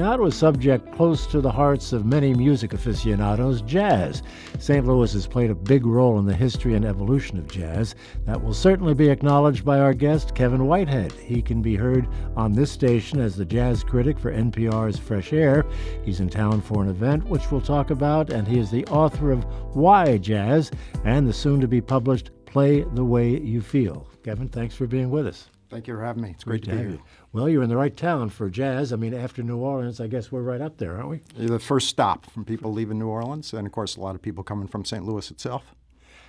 Now 0.00 0.16
to 0.16 0.24
a 0.24 0.32
subject 0.32 0.90
close 0.92 1.26
to 1.26 1.42
the 1.42 1.52
hearts 1.52 1.92
of 1.92 2.06
many 2.06 2.32
music 2.32 2.72
aficionados 2.72 3.60
jazz. 3.60 4.22
St. 4.58 4.86
Louis 4.86 5.12
has 5.12 5.26
played 5.26 5.50
a 5.50 5.54
big 5.54 5.84
role 5.84 6.18
in 6.18 6.24
the 6.24 6.32
history 6.32 6.74
and 6.74 6.86
evolution 6.86 7.36
of 7.36 7.46
jazz. 7.46 7.94
That 8.24 8.42
will 8.42 8.54
certainly 8.54 8.94
be 8.94 9.10
acknowledged 9.10 9.62
by 9.62 9.78
our 9.78 9.92
guest, 9.92 10.34
Kevin 10.34 10.66
Whitehead. 10.66 11.12
He 11.12 11.42
can 11.42 11.60
be 11.60 11.76
heard 11.76 12.08
on 12.34 12.52
this 12.52 12.72
station 12.72 13.20
as 13.20 13.36
the 13.36 13.44
jazz 13.44 13.84
critic 13.84 14.18
for 14.18 14.32
NPR's 14.32 14.98
Fresh 14.98 15.34
Air. 15.34 15.66
He's 16.02 16.20
in 16.20 16.30
town 16.30 16.62
for 16.62 16.82
an 16.82 16.88
event 16.88 17.26
which 17.26 17.50
we'll 17.50 17.60
talk 17.60 17.90
about, 17.90 18.30
and 18.30 18.48
he 18.48 18.58
is 18.58 18.70
the 18.70 18.86
author 18.86 19.30
of 19.30 19.44
Why 19.76 20.16
Jazz 20.16 20.70
and 21.04 21.28
the 21.28 21.34
soon 21.34 21.60
to 21.60 21.68
be 21.68 21.82
published 21.82 22.30
Play 22.46 22.86
the 22.94 23.04
Way 23.04 23.38
You 23.38 23.60
Feel. 23.60 24.08
Kevin, 24.24 24.48
thanks 24.48 24.74
for 24.74 24.86
being 24.86 25.10
with 25.10 25.26
us. 25.26 25.50
Thank 25.70 25.86
you 25.86 25.94
for 25.94 26.02
having 26.02 26.22
me. 26.22 26.30
It's 26.30 26.44
great, 26.44 26.64
great 26.64 26.70
to, 26.70 26.70
to 26.70 26.76
be 26.76 26.82
here. 26.82 26.90
You. 26.92 27.02
Well, 27.32 27.48
you're 27.48 27.62
in 27.62 27.68
the 27.68 27.76
right 27.76 27.96
town 27.96 28.30
for 28.30 28.50
jazz. 28.50 28.92
I 28.92 28.96
mean, 28.96 29.14
after 29.14 29.42
New 29.42 29.58
Orleans, 29.58 30.00
I 30.00 30.08
guess 30.08 30.32
we're 30.32 30.42
right 30.42 30.60
up 30.60 30.78
there, 30.78 30.96
aren't 30.96 31.08
we? 31.08 31.20
You're 31.36 31.50
the 31.50 31.60
first 31.60 31.88
stop 31.88 32.28
from 32.28 32.44
people 32.44 32.72
leaving 32.72 32.98
New 32.98 33.06
Orleans, 33.06 33.52
and 33.52 33.66
of 33.66 33.72
course, 33.72 33.94
a 33.94 34.00
lot 34.00 34.16
of 34.16 34.22
people 34.22 34.42
coming 34.42 34.66
from 34.66 34.84
St. 34.84 35.04
Louis 35.04 35.30
itself. 35.30 35.74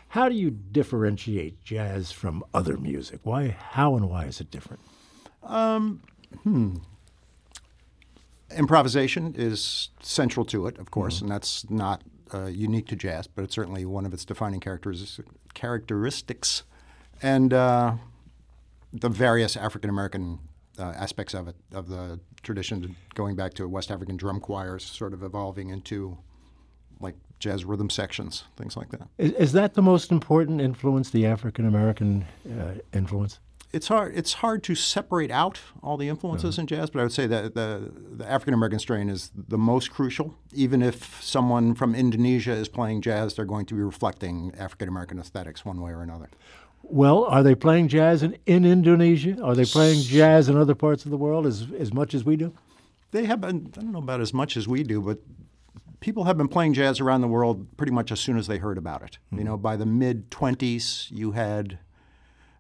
How 0.10 0.30
do 0.30 0.36
you 0.36 0.52
differentiate 0.52 1.64
jazz 1.64 2.12
from 2.12 2.44
other 2.54 2.78
music? 2.78 3.22
Why, 3.24 3.58
how, 3.60 3.96
and 3.96 4.10
why 4.10 4.26
is 4.26 4.42
it 4.42 4.52
different? 4.52 4.82
Um, 5.42 6.04
hmm. 6.44 6.76
Improvisation 8.56 9.34
is 9.36 9.90
central 10.02 10.46
to 10.48 10.68
it, 10.68 10.78
of 10.78 10.92
course, 10.92 11.16
mm-hmm. 11.16 11.26
and 11.26 11.32
that's 11.32 11.68
not 11.70 12.04
uh, 12.32 12.46
unique 12.46 12.88
to 12.90 12.96
jazz, 12.96 13.26
but 13.26 13.44
it's 13.44 13.56
certainly 13.56 13.86
one 13.86 14.06
of 14.06 14.14
its 14.14 14.26
defining 14.26 14.60
characteristics. 14.60 16.64
And 17.24 17.54
uh, 17.54 17.96
the 18.94 19.10
various 19.10 19.58
African 19.58 19.90
American 19.90 20.40
uh, 20.82 20.94
aspects 20.98 21.34
of 21.34 21.48
it, 21.48 21.56
of 21.74 21.88
the 21.88 22.20
tradition, 22.44 22.96
going 23.14 23.36
back 23.36 23.54
to 23.54 23.68
West 23.68 23.92
African 23.92 24.18
drum 24.18 24.40
choirs, 24.40 24.84
sort 24.84 25.14
of 25.14 25.24
evolving 25.24 25.70
into 25.70 26.18
like 27.00 27.16
jazz 27.40 27.66
rhythm 27.66 27.90
sections, 27.90 28.44
things 28.58 28.76
like 28.76 28.90
that. 28.90 29.08
Is, 29.18 29.32
is 29.34 29.52
that 29.54 29.74
the 29.74 29.82
most 29.82 30.12
important 30.12 30.62
influence, 30.62 31.10
the 31.10 31.26
African 31.26 31.66
American 31.68 32.26
uh, 32.48 32.76
influence? 32.94 33.40
It's 33.74 33.88
hard. 33.88 34.18
It's 34.18 34.34
hard 34.34 34.64
to 34.64 34.76
separate 34.76 35.32
out 35.32 35.62
all 35.82 35.96
the 35.96 36.10
influences 36.10 36.56
uh-huh. 36.56 36.64
in 36.64 36.68
jazz, 36.68 36.90
but 36.90 37.00
I 37.00 37.04
would 37.04 37.14
say 37.14 37.26
that 37.28 37.56
the, 37.56 37.92
the 38.18 38.30
African 38.30 38.54
American 38.54 38.80
strain 38.80 39.10
is 39.10 39.32
the 39.34 39.58
most 39.58 39.92
crucial. 39.92 40.36
Even 40.54 40.82
if 40.82 41.24
someone 41.24 41.74
from 41.74 41.96
Indonesia 41.96 42.52
is 42.52 42.68
playing 42.68 43.02
jazz, 43.02 43.36
they're 43.36 43.46
going 43.46 43.66
to 43.68 43.74
be 43.74 43.82
reflecting 43.82 44.54
African 44.58 44.90
American 44.90 45.20
aesthetics 45.20 45.64
one 45.64 45.80
way 45.82 45.92
or 45.92 46.02
another. 46.02 46.30
Well, 46.84 47.24
are 47.26 47.44
they 47.44 47.56
playing 47.56 47.88
jazz 47.88 48.24
in, 48.24 48.38
in 48.46 48.66
Indonesia? 48.66 49.42
Are 49.42 49.56
they 49.56 49.66
playing 49.66 50.02
jazz 50.02 50.50
in 50.50 50.58
other 50.58 50.76
parts 50.76 51.06
of 51.06 51.12
the 51.12 51.18
world 51.18 51.46
as, 51.46 51.68
as 51.78 51.94
much 51.94 52.14
as 52.14 52.24
we 52.26 52.36
do? 52.36 52.54
They 53.12 53.26
have 53.26 53.42
been, 53.42 53.72
I 53.78 53.82
don't 53.82 53.92
know 53.92 54.00
about 54.00 54.22
as 54.22 54.34
much 54.34 54.58
as 54.58 54.68
we 54.68 54.84
do, 54.84 55.02
but 55.02 55.20
people 56.00 56.26
have 56.26 56.38
been 56.38 56.48
playing 56.48 56.74
jazz 56.74 57.00
around 57.00 57.22
the 57.22 57.28
world 57.28 57.78
pretty 57.78 57.92
much 57.92 58.12
as 58.12 58.20
soon 58.20 58.38
as 58.38 58.48
they 58.48 58.58
heard 58.58 58.78
about 58.78 59.04
it. 59.04 59.18
Mm-hmm. 59.28 59.38
You 59.38 59.44
know, 59.46 59.58
by 59.58 59.76
the 59.76 59.86
mid 59.86 60.32
20s, 60.32 61.10
you 61.12 61.32
had 61.32 61.80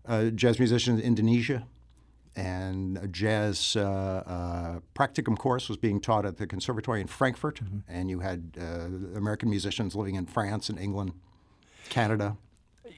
uh, 0.05 0.25
jazz 0.25 0.59
musicians 0.59 0.99
in 0.99 1.05
Indonesia, 1.05 1.65
and 2.35 2.97
a 2.97 3.07
jazz 3.07 3.75
uh, 3.75 3.81
uh, 3.81 4.79
practicum 4.95 5.37
course 5.37 5.67
was 5.67 5.77
being 5.77 5.99
taught 5.99 6.25
at 6.25 6.37
the 6.37 6.47
conservatory 6.47 7.01
in 7.01 7.07
Frankfurt, 7.07 7.61
mm-hmm. 7.61 7.79
and 7.89 8.09
you 8.09 8.19
had 8.19 8.57
uh, 8.59 9.17
American 9.17 9.49
musicians 9.49 9.95
living 9.95 10.15
in 10.15 10.25
France 10.25 10.69
and 10.69 10.79
England, 10.79 11.13
Canada 11.89 12.37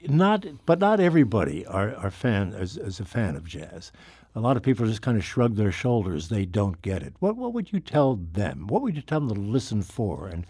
not, 0.08 0.46
but 0.66 0.78
not 0.78 1.00
everybody 1.00 1.66
are, 1.66 1.94
are 1.96 2.10
fan 2.10 2.52
is, 2.52 2.76
is 2.76 3.00
a 3.00 3.04
fan 3.04 3.36
of 3.36 3.46
jazz. 3.46 3.92
A 4.36 4.40
lot 4.40 4.56
of 4.56 4.62
people 4.62 4.86
just 4.86 5.02
kind 5.02 5.16
of 5.16 5.24
shrug 5.24 5.54
their 5.54 5.70
shoulders. 5.70 6.28
They 6.28 6.44
don't 6.44 6.82
get 6.82 7.02
it. 7.02 7.14
What 7.20 7.36
what 7.36 7.52
would 7.52 7.72
you 7.72 7.78
tell 7.78 8.16
them? 8.16 8.66
What 8.66 8.82
would 8.82 8.96
you 8.96 9.02
tell 9.02 9.20
them 9.20 9.28
to 9.28 9.40
listen 9.40 9.82
for 9.82 10.26
and 10.26 10.46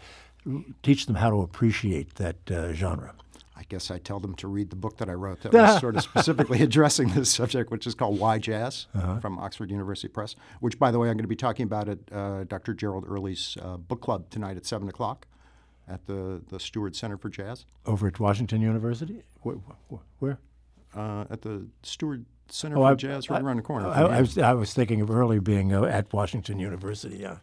teach 0.81 1.05
them 1.05 1.15
how 1.15 1.29
to 1.29 1.41
appreciate 1.41 2.15
that 2.15 2.49
uh, 2.49 2.73
genre? 2.73 3.13
I 3.57 3.63
guess 3.69 3.89
I 3.89 3.99
tell 3.99 4.19
them 4.19 4.35
to 4.35 4.47
read 4.47 4.69
the 4.69 4.75
book 4.75 4.97
that 4.97 5.09
I 5.09 5.13
wrote 5.13 5.41
that 5.41 5.53
was 5.53 5.79
sort 5.81 5.95
of 5.95 6.03
specifically 6.03 6.61
addressing 6.61 7.09
this 7.09 7.31
subject, 7.31 7.71
which 7.71 7.87
is 7.87 7.95
called 7.95 8.19
Why 8.19 8.37
Jazz 8.37 8.87
uh-huh. 8.93 9.19
from 9.19 9.39
Oxford 9.39 9.71
University 9.71 10.09
Press, 10.09 10.35
which, 10.59 10.77
by 10.77 10.91
the 10.91 10.99
way, 10.99 11.07
I'm 11.07 11.15
going 11.15 11.23
to 11.23 11.29
be 11.29 11.35
talking 11.37 11.63
about 11.63 11.87
at 11.87 11.99
uh, 12.11 12.43
Dr. 12.43 12.73
Gerald 12.73 13.05
Early's 13.07 13.55
uh, 13.61 13.77
book 13.77 14.01
club 14.01 14.29
tonight 14.29 14.57
at 14.57 14.65
7 14.65 14.89
o'clock 14.89 15.25
at 15.87 16.05
the, 16.05 16.41
the 16.49 16.59
Steward 16.59 16.95
Center 16.95 17.17
for 17.17 17.29
Jazz. 17.29 17.65
Over 17.85 18.07
at 18.07 18.19
Washington 18.19 18.61
University? 18.61 19.23
Where? 19.41 19.57
where? 20.19 20.39
Uh, 20.95 21.25
at 21.29 21.41
the 21.41 21.67
Steward 21.83 22.25
Center 22.49 22.77
oh, 22.77 22.81
for 22.81 22.91
I, 22.91 22.95
Jazz, 22.95 23.29
right 23.29 23.41
I, 23.41 23.45
around 23.45 23.57
the 23.57 23.63
corner. 23.63 23.87
I, 23.87 24.03
I, 24.03 24.21
was, 24.21 24.37
I 24.37 24.53
was 24.53 24.73
thinking 24.73 25.01
of 25.01 25.11
early 25.11 25.39
being 25.39 25.73
uh, 25.73 25.83
at 25.83 26.11
Washington 26.13 26.59
University, 26.59 27.17
yeah. 27.17 27.37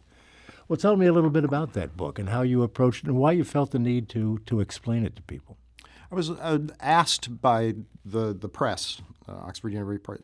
Well, 0.69 0.77
tell 0.77 0.97
me 0.97 1.07
a 1.07 1.13
little 1.13 1.31
bit 1.31 1.45
about 1.45 1.75
that 1.75 1.97
book 1.97 2.19
and 2.19 2.31
how 2.31 2.43
you 2.43 2.63
approached 2.63 3.05
it 3.05 3.09
and 3.09 3.17
why 3.17 3.33
you 3.33 3.45
felt 3.45 3.73
the 3.73 3.79
need 3.79 4.09
to, 4.11 4.39
to 4.47 4.61
explain 4.61 5.05
it 5.05 5.17
to 5.17 5.23
people. 5.23 5.59
I 6.11 6.15
was 6.15 6.31
uh, 6.31 6.59
asked 6.81 7.41
by 7.41 7.75
the, 8.05 8.33
the 8.33 8.49
press, 8.49 9.03
uh, 9.29 9.33
Oxford 9.33 9.73
University 9.73 10.03
Press. 10.03 10.21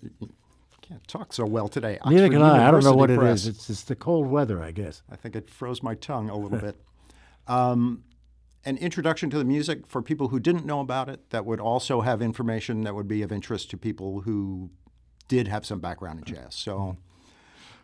Can't 0.82 1.06
talk 1.06 1.34
so 1.34 1.44
well 1.44 1.68
today. 1.68 1.98
Oxford 1.98 2.10
Neither 2.14 2.28
can 2.28 2.32
University 2.32 2.62
I. 2.64 2.68
I 2.68 2.70
don't 2.70 2.84
know 2.84 2.94
what 2.94 3.10
Press. 3.10 3.46
it 3.46 3.48
is. 3.50 3.56
It's 3.56 3.66
just 3.66 3.88
the 3.88 3.96
cold 3.96 4.26
weather, 4.26 4.62
I 4.62 4.70
guess. 4.70 5.02
I 5.10 5.16
think 5.16 5.36
it 5.36 5.50
froze 5.50 5.82
my 5.82 5.94
tongue 5.94 6.30
a 6.30 6.36
little 6.36 6.58
bit. 6.66 6.76
Um, 7.48 8.04
an 8.64 8.76
introduction 8.76 9.30
to 9.30 9.38
the 9.38 9.44
music 9.44 9.86
for 9.86 10.02
people 10.02 10.28
who 10.28 10.38
didn't 10.38 10.66
know 10.66 10.80
about 10.80 11.08
it 11.08 11.30
that 11.30 11.46
would 11.46 11.60
also 11.60 12.02
have 12.02 12.20
information 12.20 12.82
that 12.82 12.94
would 12.94 13.08
be 13.08 13.22
of 13.22 13.32
interest 13.32 13.70
to 13.70 13.78
people 13.78 14.20
who 14.22 14.70
did 15.28 15.48
have 15.48 15.64
some 15.64 15.80
background 15.80 16.18
in 16.18 16.24
jazz. 16.34 16.54
So 16.54 16.96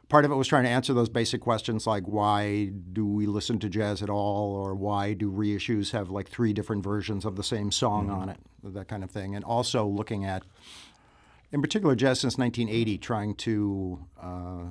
part 0.08 0.24
of 0.24 0.30
it 0.30 0.34
was 0.34 0.48
trying 0.48 0.64
to 0.64 0.70
answer 0.70 0.92
those 0.92 1.08
basic 1.08 1.40
questions 1.40 1.86
like 1.86 2.04
why 2.04 2.70
do 2.92 3.06
we 3.06 3.26
listen 3.26 3.58
to 3.60 3.68
jazz 3.68 4.02
at 4.02 4.10
all 4.10 4.54
or 4.54 4.74
why 4.74 5.12
do 5.12 5.30
reissues 5.30 5.92
have 5.92 6.10
like 6.10 6.28
three 6.28 6.52
different 6.52 6.84
versions 6.84 7.24
of 7.24 7.36
the 7.36 7.42
same 7.42 7.70
song 7.70 8.08
mm-hmm. 8.08 8.20
on 8.20 8.28
it, 8.28 8.38
that 8.62 8.88
kind 8.88 9.02
of 9.02 9.10
thing. 9.10 9.34
And 9.34 9.44
also 9.44 9.86
looking 9.86 10.24
at, 10.24 10.42
in 11.52 11.62
particular, 11.62 11.94
jazz 11.94 12.20
since 12.20 12.36
1980, 12.36 12.98
trying 12.98 13.34
to 13.36 14.04
uh, 14.20 14.64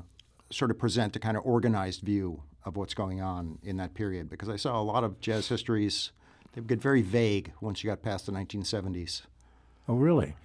sort 0.51 0.69
of 0.69 0.77
present 0.77 1.15
a 1.15 1.19
kind 1.19 1.37
of 1.37 1.45
organized 1.45 2.01
view 2.01 2.43
of 2.65 2.77
what's 2.77 2.93
going 2.93 3.21
on 3.21 3.59
in 3.63 3.77
that 3.77 3.93
period 3.93 4.29
because 4.29 4.49
I 4.49 4.55
saw 4.55 4.79
a 4.79 4.83
lot 4.83 5.03
of 5.03 5.19
jazz 5.19 5.47
histories. 5.47 6.11
They 6.53 6.61
get 6.61 6.81
very 6.81 7.01
vague 7.01 7.51
once 7.61 7.83
you 7.83 7.89
got 7.89 8.01
past 8.01 8.25
the 8.25 8.31
1970s. 8.31 9.23
Oh, 9.87 9.95
really? 9.95 10.35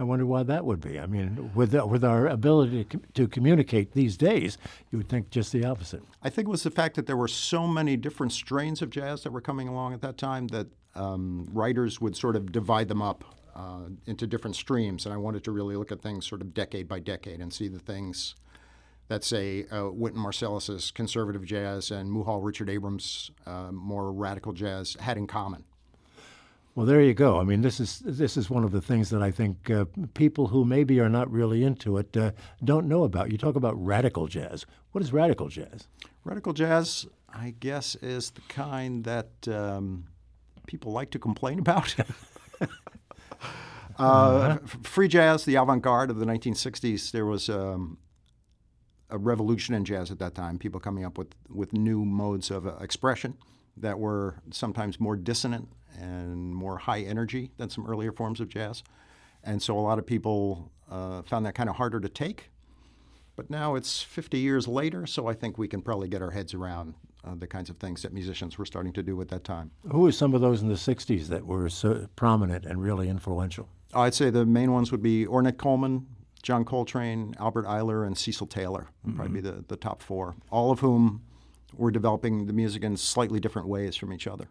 I 0.00 0.04
wonder 0.04 0.24
why 0.24 0.42
that 0.44 0.64
would 0.64 0.80
be. 0.80 0.98
I 0.98 1.04
mean, 1.04 1.50
with 1.54 1.72
the, 1.72 1.86
with 1.86 2.02
our 2.02 2.26
ability 2.26 2.84
to, 2.84 3.00
to, 3.14 3.28
communicate 3.28 3.92
these 3.92 4.16
days, 4.16 4.56
you 4.90 4.96
would 4.96 5.10
think 5.10 5.28
just 5.28 5.52
the 5.52 5.66
opposite. 5.66 6.02
I 6.22 6.30
think 6.30 6.48
it 6.48 6.50
was 6.50 6.62
the 6.62 6.70
fact 6.70 6.96
that 6.96 7.06
there 7.06 7.18
were 7.18 7.28
so 7.28 7.66
many 7.66 7.98
different 7.98 8.32
strains 8.32 8.80
of 8.80 8.88
jazz 8.88 9.22
that 9.24 9.30
were 9.30 9.42
coming 9.42 9.68
along 9.68 9.92
at 9.92 10.00
that 10.00 10.16
time 10.16 10.48
that 10.48 10.68
um, 10.94 11.46
writers 11.52 12.00
would 12.00 12.16
sort 12.16 12.34
of 12.34 12.50
divide 12.50 12.88
them 12.88 13.02
up 13.02 13.24
uh, 13.54 13.90
into 14.06 14.26
different 14.26 14.56
streams. 14.56 15.04
And 15.04 15.12
I 15.12 15.18
wanted 15.18 15.44
to 15.44 15.52
really 15.52 15.76
look 15.76 15.92
at 15.92 16.00
things 16.00 16.26
sort 16.26 16.40
of 16.40 16.54
decade 16.54 16.88
by 16.88 17.00
decade 17.00 17.40
and 17.40 17.52
see 17.52 17.68
the 17.68 17.78
things 17.78 18.36
that 19.10 19.24
say 19.24 19.66
uh, 19.72 19.90
Wynton 19.90 20.22
Marsalis's 20.22 20.92
conservative 20.92 21.44
jazz 21.44 21.90
and 21.90 22.08
Muhal 22.12 22.44
Richard 22.44 22.70
Abrams' 22.70 23.32
uh, 23.44 23.72
more 23.72 24.12
radical 24.12 24.52
jazz 24.52 24.96
had 25.00 25.18
in 25.18 25.26
common. 25.26 25.64
Well, 26.76 26.86
there 26.86 27.00
you 27.00 27.12
go. 27.12 27.40
I 27.40 27.42
mean, 27.42 27.62
this 27.62 27.80
is 27.80 27.98
this 28.04 28.36
is 28.36 28.48
one 28.48 28.62
of 28.62 28.70
the 28.70 28.80
things 28.80 29.10
that 29.10 29.20
I 29.20 29.32
think 29.32 29.68
uh, 29.68 29.86
people 30.14 30.46
who 30.46 30.64
maybe 30.64 31.00
are 31.00 31.08
not 31.08 31.28
really 31.28 31.64
into 31.64 31.98
it 31.98 32.16
uh, 32.16 32.30
don't 32.62 32.86
know 32.86 33.02
about. 33.02 33.32
You 33.32 33.36
talk 33.36 33.56
about 33.56 33.74
radical 33.84 34.28
jazz. 34.28 34.64
What 34.92 35.02
is 35.02 35.12
radical 35.12 35.48
jazz? 35.48 35.88
Radical 36.22 36.52
jazz, 36.52 37.04
I 37.34 37.54
guess, 37.58 37.96
is 37.96 38.30
the 38.30 38.42
kind 38.42 39.02
that 39.02 39.48
um, 39.48 40.04
people 40.68 40.92
like 40.92 41.10
to 41.10 41.18
complain 41.18 41.58
about. 41.58 41.96
Uh, 43.98 44.02
uh-huh. 44.02 44.58
free 44.82 45.08
jazz, 45.08 45.44
the 45.44 45.56
avant-garde 45.56 46.08
of 46.08 46.18
the 46.18 46.24
1960s. 46.24 47.10
There 47.10 47.26
was 47.26 47.50
um, 47.50 47.98
a 49.10 49.18
revolution 49.18 49.74
in 49.74 49.84
jazz 49.84 50.10
at 50.10 50.18
that 50.18 50.34
time. 50.34 50.58
People 50.58 50.80
coming 50.80 51.04
up 51.04 51.18
with 51.18 51.34
with 51.48 51.72
new 51.72 52.04
modes 52.04 52.50
of 52.50 52.66
uh, 52.66 52.76
expression 52.80 53.36
that 53.76 53.98
were 53.98 54.36
sometimes 54.50 55.00
more 55.00 55.16
dissonant 55.16 55.68
and 55.98 56.54
more 56.54 56.78
high 56.78 57.00
energy 57.00 57.50
than 57.56 57.70
some 57.70 57.86
earlier 57.86 58.12
forms 58.12 58.40
of 58.40 58.48
jazz. 58.48 58.82
And 59.42 59.62
so 59.62 59.78
a 59.78 59.80
lot 59.80 59.98
of 59.98 60.06
people 60.06 60.70
uh, 60.90 61.22
found 61.22 61.46
that 61.46 61.54
kind 61.54 61.68
of 61.68 61.76
harder 61.76 62.00
to 62.00 62.08
take. 62.08 62.50
But 63.36 63.48
now 63.48 63.74
it's 63.74 64.02
50 64.02 64.38
years 64.38 64.68
later, 64.68 65.06
so 65.06 65.26
I 65.26 65.34
think 65.34 65.56
we 65.56 65.66
can 65.66 65.80
probably 65.80 66.08
get 66.08 66.20
our 66.20 66.30
heads 66.30 66.52
around 66.52 66.94
uh, 67.24 67.34
the 67.34 67.46
kinds 67.46 67.70
of 67.70 67.78
things 67.78 68.02
that 68.02 68.12
musicians 68.12 68.58
were 68.58 68.66
starting 68.66 68.92
to 68.92 69.02
do 69.02 69.18
at 69.20 69.28
that 69.28 69.44
time. 69.44 69.70
Who 69.90 70.00
were 70.00 70.12
some 70.12 70.34
of 70.34 70.40
those 70.40 70.62
in 70.62 70.68
the 70.68 70.74
60s 70.74 71.28
that 71.28 71.46
were 71.46 71.68
so 71.68 72.06
prominent 72.16 72.66
and 72.66 72.82
really 72.82 73.08
influential? 73.08 73.68
I'd 73.94 74.14
say 74.14 74.30
the 74.30 74.44
main 74.44 74.72
ones 74.72 74.92
would 74.92 75.02
be 75.02 75.26
Ornette 75.26 75.56
Coleman, 75.56 76.06
John 76.42 76.64
Coltrane, 76.64 77.34
Albert 77.38 77.66
Ayler, 77.66 78.06
and 78.06 78.16
Cecil 78.16 78.46
Taylor 78.46 78.88
would 79.04 79.16
probably 79.16 79.34
be 79.34 79.40
the, 79.40 79.64
the 79.68 79.76
top 79.76 80.02
four, 80.02 80.34
all 80.50 80.70
of 80.70 80.80
whom 80.80 81.22
were 81.76 81.90
developing 81.90 82.46
the 82.46 82.52
music 82.52 82.82
in 82.82 82.96
slightly 82.96 83.40
different 83.40 83.68
ways 83.68 83.96
from 83.96 84.12
each 84.12 84.26
other. 84.26 84.48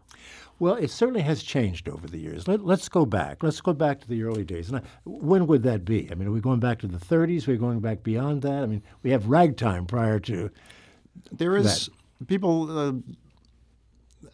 Well, 0.58 0.74
it 0.74 0.90
certainly 0.90 1.22
has 1.22 1.42
changed 1.42 1.88
over 1.88 2.06
the 2.06 2.18
years. 2.18 2.46
Let, 2.46 2.60
us 2.60 2.88
go 2.88 3.06
back. 3.06 3.42
Let's 3.42 3.60
go 3.60 3.72
back 3.72 4.00
to 4.00 4.08
the 4.08 4.22
early 4.22 4.44
days. 4.44 4.68
And 4.68 4.78
I, 4.78 4.82
when 5.04 5.46
would 5.46 5.62
that 5.64 5.84
be? 5.84 6.08
I 6.10 6.14
mean, 6.14 6.28
are 6.28 6.32
we 6.32 6.40
going 6.40 6.60
back 6.60 6.78
to 6.80 6.86
the 6.86 6.98
30s? 6.98 7.46
Are 7.46 7.52
we 7.52 7.56
going 7.56 7.80
back 7.80 8.02
beyond 8.02 8.42
that? 8.42 8.62
I 8.62 8.66
mean, 8.66 8.82
we 9.02 9.10
have 9.10 9.26
ragtime 9.26 9.86
prior 9.86 10.18
to. 10.20 10.50
There 11.32 11.56
is 11.56 11.86
that. 11.86 12.26
people. 12.26 12.78
Uh, 12.78 12.92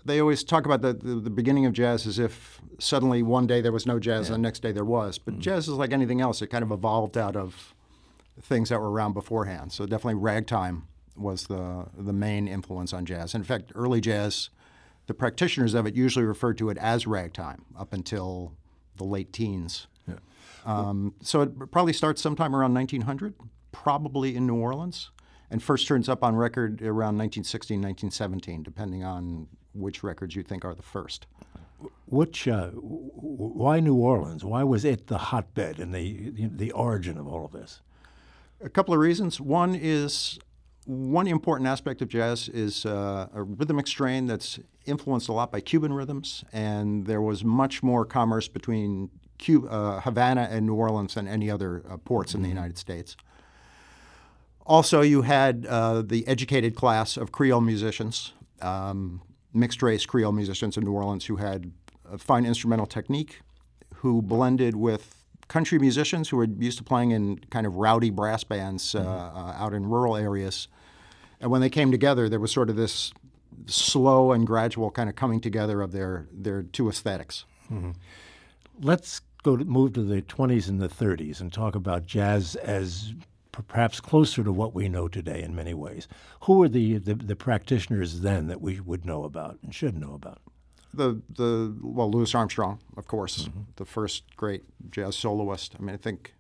they 0.07 0.21
always 0.21 0.45
talk 0.45 0.65
about 0.65 0.83
the, 0.83 0.93
the, 0.93 1.17
the, 1.17 1.31
beginning 1.31 1.67
of 1.67 1.73
jazz 1.73 2.07
as 2.07 2.19
if 2.19 2.61
suddenly 2.79 3.23
one 3.23 3.47
day 3.47 3.61
there 3.61 3.73
was 3.73 3.87
no 3.87 3.99
jazz 3.99 4.29
yeah. 4.29 4.35
and 4.35 4.45
the 4.45 4.47
next 4.47 4.61
day 4.61 4.73
there 4.73 4.85
was. 4.85 5.19
But 5.19 5.35
mm-hmm. 5.35 5.41
jazz 5.41 5.69
is 5.69 5.75
like 5.75 5.93
anything 5.93 6.21
else; 6.21 6.41
it 6.43 6.49
kind 6.49 6.63
of 6.63 6.71
evolved 6.71 7.19
out 7.19 7.37
of 7.37 7.75
things 8.41 8.69
that 8.69 8.81
were 8.81 8.91
around 8.91 9.15
beforehand. 9.15 9.73
So 9.73 9.85
definitely 9.87 10.15
ragtime 10.15 10.87
was 11.17 11.47
the 11.47 11.87
the 11.97 12.13
main 12.13 12.49
influence 12.49 12.93
on 12.93 13.05
jazz. 13.05 13.35
In 13.35 13.43
fact, 13.43 13.73
early 13.75 14.01
jazz, 14.01 14.51
the 15.07 15.15
practitioners 15.15 15.75
of 15.75 15.87
it 15.87 15.95
usually 15.95 16.25
referred 16.25 16.59
to 16.59 16.71
it 16.71 16.79
as 16.79 17.07
ragtime 17.07 17.65
up 17.79 17.93
until 17.93 18.53
the 18.97 19.05
late 19.05 19.33
teens. 19.33 19.87
Yeah. 20.09 20.17
Um, 20.65 21.15
so 21.21 21.43
it 21.43 21.71
probably 21.71 21.93
starts 21.93 22.21
sometime 22.21 22.55
around 22.55 22.75
1900, 22.75 23.35
probably 23.73 24.37
in 24.37 24.47
New 24.47 24.57
Orleans, 24.57 25.11
and 25.51 25.63
first 25.63 25.87
turns 25.87 26.09
up 26.09 26.25
on 26.25 26.37
record 26.37 26.83
around 26.83 27.19
1916, 27.19 27.77
1917, 27.77 28.63
depending 28.63 29.05
on 29.05 29.49
which 29.77 30.03
records 30.03 30.35
you 30.35 30.43
think 30.43 30.65
are 30.65 30.75
the 30.75 30.83
first. 30.83 31.27
Which, 32.07 32.49
uh, 32.49 32.69
why 32.71 33.81
New 33.81 33.97
Orleans? 33.97 34.45
Why 34.45 34.65
was 34.65 34.85
it 34.85 35.09
the 35.09 35.19
hotbed 35.19 35.79
and 35.79 35.95
the 35.95 36.31
the 36.49 36.73
origin 36.73 37.19
of 37.19 37.27
all 37.27 37.45
of 37.45 37.53
this? 37.53 37.83
A 38.63 38.71
couple 38.71 38.95
of 38.95 39.01
reasons. 39.01 39.41
One 39.41 39.75
is 39.75 40.39
one 40.87 41.27
important 41.27 41.69
aspect 41.69 42.01
of 42.01 42.09
jazz 42.09 42.49
is 42.49 42.87
uh, 42.87 43.29
a 43.35 43.43
rhythmic 43.43 43.87
strain 43.89 44.27
that's 44.27 44.59
influenced 44.87 45.29
a 45.29 45.33
lot 45.33 45.51
by 45.51 45.61
Cuban 45.61 45.93
rhythms, 45.93 46.45
and 46.53 47.07
there 47.07 47.21
was 47.21 47.45
much 47.45 47.83
more 47.83 48.05
commerce 48.05 48.49
between 48.49 49.11
Cuba, 49.39 49.69
uh, 49.69 50.01
Havana 50.01 50.49
and 50.51 50.65
New 50.65 50.75
Orleans 50.75 51.15
than 51.15 51.29
any 51.29 51.51
other 51.51 51.83
uh, 51.91 51.97
ports 51.99 52.35
in 52.35 52.43
the 52.43 52.49
mm-hmm. 52.49 52.57
United 52.57 52.79
States. 52.79 53.17
Also, 54.65 55.01
you 55.01 55.23
had 55.23 55.67
uh, 55.69 56.03
the 56.03 56.27
educated 56.27 56.75
class 56.75 57.17
of 57.17 57.31
Creole 57.31 57.61
musicians, 57.61 58.33
um, 58.63 59.23
mixed 59.57 59.83
race 59.83 60.07
Creole 60.07 60.33
musicians 60.33 60.77
in 60.77 60.85
New 60.85 60.93
Orleans 60.93 61.27
who 61.27 61.37
had 61.37 61.73
a 62.11 62.19
fine 62.19 62.45
instrumental 62.47 62.87
technique, 62.87 63.41
who 63.97 64.23
blended 64.23 64.77
with 64.77 65.25
country 65.49 65.79
musicians 65.79 66.29
who 66.29 66.37
were 66.37 66.45
used 66.45 66.79
to 66.79 66.85
playing 66.85 67.13
in 67.13 67.39
kind 67.51 67.67
of 67.67 67.77
rowdy 67.77 68.11
brass 68.11 68.45
bands 68.45 68.93
mm-hmm. 68.93 69.07
uh, 69.07 69.53
out 69.53 69.73
in 69.73 69.87
rural 69.87 70.17
areas. 70.17 70.69
And 71.41 71.51
when 71.51 71.61
they 71.61 71.71
came 71.71 71.91
together, 71.91 72.29
there 72.29 72.41
was 72.41 72.53
sort 72.53 72.71
of 72.71 72.77
this 72.77 73.13
slow 73.67 74.33
and 74.33 74.47
gradual 74.47 74.91
kind 74.91 75.09
of 75.09 75.17
coming 75.17 75.41
together 75.41 75.83
of 75.83 75.93
their, 75.93 76.29
their 76.33 76.63
two 76.63 76.89
esthetics 76.89 77.45
mm-hmm. 77.73 77.93
Let's 78.81 79.23
go 79.43 79.57
to, 79.57 79.65
move 79.65 79.95
to 79.95 80.03
the 80.03 80.21
20s 80.21 80.69
and 80.69 80.81
the 80.81 80.89
30s 80.89 81.41
and 81.41 81.51
talk 81.51 81.75
about 81.75 82.05
jazz 82.05 82.57
as 82.57 83.15
perhaps 83.63 84.01
closer 84.01 84.43
to 84.45 84.53
what 84.53 84.75
we 84.75 84.89
know 84.89 85.09
today 85.09 85.43
in 85.43 85.55
many 85.55 85.75
ways. 85.75 86.09
Who 86.43 86.59
were 86.59 86.69
the, 86.69 86.99
the, 86.99 87.15
the 87.15 87.37
practitioners 87.37 88.21
then 88.21 88.47
that 88.49 88.61
we 88.61 88.81
would 88.81 89.05
know 89.05 89.25
about 89.25 89.59
and 89.63 89.75
should 89.75 89.99
know 89.99 90.15
about? 90.15 90.41
the 90.97 91.21
the 91.37 91.77
well 91.83 92.11
Louis 92.11 92.35
Armstrong, 92.35 92.81
of 92.97 93.07
course, 93.07 93.45
mm-hmm. 93.45 93.63
the 93.77 93.85
first 93.85 94.25
great 94.37 94.65
jazz 94.91 95.17
soloist. 95.17 95.75
I 95.79 95.83
mean, 95.83 95.95
I 95.95 95.99
think 95.99 96.35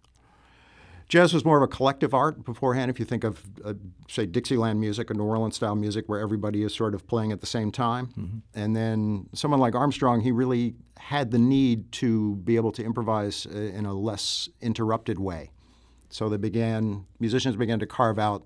jazz 1.08 1.32
was 1.32 1.44
more 1.44 1.56
of 1.56 1.62
a 1.62 1.68
collective 1.68 2.14
art 2.14 2.44
beforehand. 2.44 2.90
If 2.90 2.98
you 2.98 3.04
think 3.04 3.24
of 3.24 3.42
uh, 3.64 3.74
say 4.08 4.26
Dixieland 4.26 4.80
music 4.80 5.10
or 5.10 5.14
New 5.14 5.24
Orleans 5.24 5.56
style 5.56 5.76
music, 5.76 6.08
where 6.08 6.20
everybody 6.20 6.62
is 6.62 6.74
sort 6.74 6.94
of 6.94 7.06
playing 7.06 7.32
at 7.32 7.40
the 7.40 7.46
same 7.46 7.70
time, 7.70 8.08
mm-hmm. 8.08 8.38
and 8.54 8.74
then 8.74 9.28
someone 9.32 9.60
like 9.60 9.74
Armstrong, 9.74 10.20
he 10.20 10.32
really 10.32 10.74
had 10.98 11.30
the 11.30 11.38
need 11.38 11.92
to 11.92 12.36
be 12.36 12.56
able 12.56 12.72
to 12.72 12.82
improvise 12.82 13.46
uh, 13.46 13.58
in 13.58 13.86
a 13.86 13.94
less 13.94 14.48
interrupted 14.60 15.18
way. 15.18 15.50
So 16.08 16.28
they 16.28 16.36
began 16.36 17.06
musicians 17.18 17.56
began 17.56 17.78
to 17.80 17.86
carve 17.86 18.18
out 18.18 18.44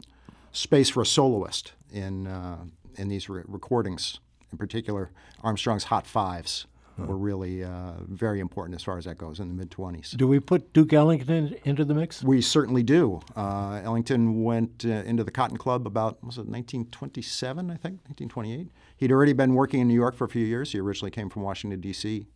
space 0.53 0.89
for 0.89 1.03
a 1.03 1.07
soloist 1.07 1.73
in 1.93 2.27
uh, 2.27 2.65
in 2.97 3.09
these 3.09 3.29
re- 3.29 3.43
recordings 3.47 4.21
in 4.53 4.59
particular, 4.59 5.11
Armstrong's 5.43 5.85
Hot 5.85 6.07
Fives 6.07 6.67
huh. 6.99 7.07
were 7.07 7.17
really 7.17 7.63
uh, 7.63 7.93
very 8.09 8.41
important 8.41 8.75
as 8.75 8.83
far 8.83 8.99
as 8.99 9.05
that 9.05 9.19
goes 9.19 9.41
in 9.41 9.49
the 9.49 9.55
mid 9.55 9.71
20s. 9.71 10.17
Do 10.17 10.27
we 10.27 10.41
put 10.41 10.73
Duke 10.73 10.93
Ellington 10.93 11.57
into 11.65 11.85
the 11.85 11.95
mix? 11.95 12.23
We 12.23 12.41
certainly 12.41 12.83
do. 12.83 13.21
Uh, 13.37 13.81
Ellington 13.85 14.43
went 14.43 14.85
uh, 14.85 14.89
into 14.89 15.25
the 15.25 15.31
Cotton 15.31 15.57
Club 15.57 15.87
about, 15.87 16.23
was 16.25 16.37
it 16.37 16.47
1927, 16.47 17.71
I 17.71 17.75
think, 17.75 18.01
1928? 18.07 18.69
He'd 18.97 19.13
already 19.13 19.33
been 19.33 19.55
working 19.55 19.81
in 19.81 19.89
New 19.89 19.95
York 19.95 20.15
for 20.15 20.25
a 20.25 20.29
few 20.29 20.45
years. 20.45 20.73
He 20.73 20.81
originally 20.81 21.11
came 21.11 21.31
from 21.31 21.43
Washington, 21.43 21.81
D.C. 21.81 22.27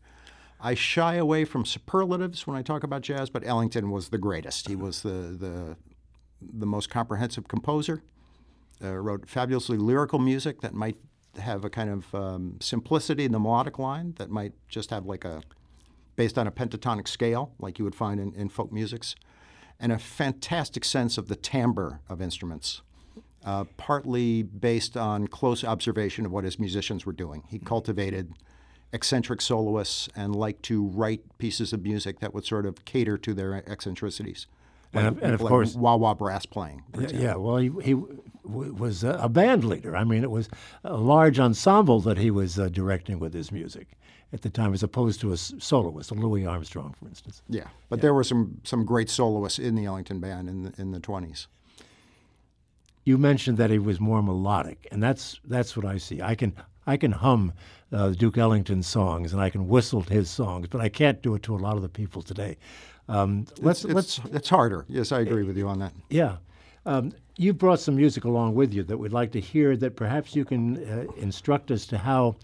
I 0.64 0.72
shy 0.72 1.16
away 1.16 1.44
from 1.44 1.66
superlatives 1.66 2.46
when 2.46 2.56
I 2.56 2.62
talk 2.62 2.82
about 2.82 3.02
jazz, 3.02 3.28
but 3.28 3.46
Ellington 3.46 3.90
was 3.90 4.08
the 4.08 4.16
greatest. 4.16 4.66
He 4.66 4.74
was 4.74 5.02
the, 5.02 5.36
the, 5.38 5.76
the 6.40 6.64
most 6.64 6.88
comprehensive 6.88 7.48
composer. 7.48 8.02
Uh, 8.82 8.94
wrote 8.94 9.28
fabulously 9.28 9.76
lyrical 9.76 10.18
music 10.18 10.62
that 10.62 10.74
might 10.74 10.96
have 11.38 11.64
a 11.64 11.70
kind 11.70 11.90
of 11.90 12.14
um, 12.14 12.56
simplicity 12.60 13.24
in 13.24 13.32
the 13.32 13.38
melodic 13.38 13.78
line 13.78 14.14
that 14.18 14.30
might 14.30 14.52
just 14.68 14.90
have 14.90 15.06
like 15.06 15.24
a 15.24 15.42
based 16.16 16.38
on 16.38 16.46
a 16.46 16.50
pentatonic 16.50 17.06
scale 17.06 17.52
like 17.58 17.78
you 17.78 17.84
would 17.84 17.94
find 17.94 18.18
in, 18.18 18.34
in 18.34 18.48
folk 18.48 18.72
musics 18.72 19.14
and 19.78 19.92
a 19.92 19.98
fantastic 19.98 20.84
sense 20.84 21.16
of 21.16 21.28
the 21.28 21.36
timbre 21.36 22.00
of 22.08 22.20
instruments 22.20 22.82
uh, 23.44 23.64
partly 23.76 24.42
based 24.42 24.96
on 24.96 25.28
close 25.28 25.62
observation 25.64 26.26
of 26.26 26.32
what 26.32 26.44
his 26.44 26.58
musicians 26.58 27.06
were 27.06 27.12
doing 27.12 27.44
he 27.48 27.58
cultivated 27.58 28.32
eccentric 28.94 29.42
soloists 29.42 30.08
and 30.16 30.34
like 30.34 30.62
to 30.62 30.86
write 30.86 31.20
pieces 31.36 31.74
of 31.74 31.82
music 31.82 32.20
that 32.20 32.32
would 32.32 32.46
sort 32.46 32.64
of 32.64 32.84
cater 32.86 33.18
to 33.18 33.34
their 33.34 33.56
eccentricities 33.70 34.46
and, 34.94 35.06
of, 35.06 35.22
and 35.22 35.34
of 35.34 35.40
course, 35.40 35.74
wah 35.74 35.96
wah 35.96 36.14
brass 36.14 36.46
playing. 36.46 36.82
Yeah, 36.96 37.34
well, 37.34 37.56
he, 37.56 37.70
he 37.82 37.92
w- 37.92 38.72
was 38.74 39.04
a 39.04 39.28
band 39.28 39.64
leader. 39.64 39.96
I 39.96 40.04
mean, 40.04 40.22
it 40.22 40.30
was 40.30 40.48
a 40.84 40.96
large 40.96 41.38
ensemble 41.38 42.00
that 42.02 42.18
he 42.18 42.30
was 42.30 42.58
uh, 42.58 42.68
directing 42.68 43.18
with 43.18 43.34
his 43.34 43.50
music 43.50 43.88
at 44.32 44.42
the 44.42 44.50
time, 44.50 44.72
as 44.72 44.82
opposed 44.82 45.20
to 45.20 45.32
a 45.32 45.36
soloist, 45.36 46.10
a 46.10 46.14
Louis 46.14 46.46
Armstrong, 46.46 46.94
for 46.98 47.06
instance. 47.08 47.42
Yeah, 47.48 47.68
but 47.88 47.98
yeah. 47.98 48.02
there 48.02 48.14
were 48.14 48.24
some 48.24 48.60
some 48.64 48.84
great 48.84 49.10
soloists 49.10 49.58
in 49.58 49.74
the 49.74 49.84
Ellington 49.84 50.20
band 50.20 50.48
in 50.48 50.62
the, 50.62 50.72
in 50.78 50.92
the 50.92 51.00
20s. 51.00 51.46
You 53.04 53.18
mentioned 53.18 53.58
that 53.58 53.70
he 53.70 53.78
was 53.78 54.00
more 54.00 54.22
melodic, 54.22 54.86
and 54.90 55.02
that's 55.02 55.40
that's 55.44 55.76
what 55.76 55.84
I 55.84 55.98
see. 55.98 56.22
I 56.22 56.34
can 56.34 56.54
I 56.86 56.96
can 56.96 57.12
hum 57.12 57.52
uh, 57.92 58.10
Duke 58.10 58.38
Ellington 58.38 58.82
songs 58.82 59.32
and 59.32 59.40
I 59.40 59.50
can 59.50 59.68
whistle 59.68 60.02
his 60.02 60.30
songs, 60.30 60.66
but 60.68 60.80
I 60.80 60.88
can't 60.88 61.22
do 61.22 61.34
it 61.34 61.42
to 61.44 61.54
a 61.54 61.58
lot 61.58 61.76
of 61.76 61.82
the 61.82 61.88
people 61.88 62.22
today. 62.22 62.56
Um, 63.08 63.46
let's 63.60 63.84
it's, 63.84 63.94
let's 63.94 64.20
it's 64.32 64.48
harder. 64.48 64.84
Yes, 64.88 65.12
I 65.12 65.20
agree 65.20 65.42
with 65.44 65.56
you 65.56 65.68
on 65.68 65.78
that. 65.80 65.92
Yeah. 66.08 66.36
Um, 66.86 67.12
you 67.36 67.52
brought 67.52 67.80
some 67.80 67.96
music 67.96 68.24
along 68.24 68.54
with 68.54 68.72
you 68.72 68.82
that 68.84 68.96
we'd 68.96 69.12
like 69.12 69.32
to 69.32 69.40
hear. 69.40 69.76
That 69.76 69.96
perhaps 69.96 70.36
you 70.36 70.44
can 70.44 70.76
uh, 70.88 71.06
instruct 71.16 71.70
us 71.70 71.86
to 71.86 71.98
how 71.98 72.36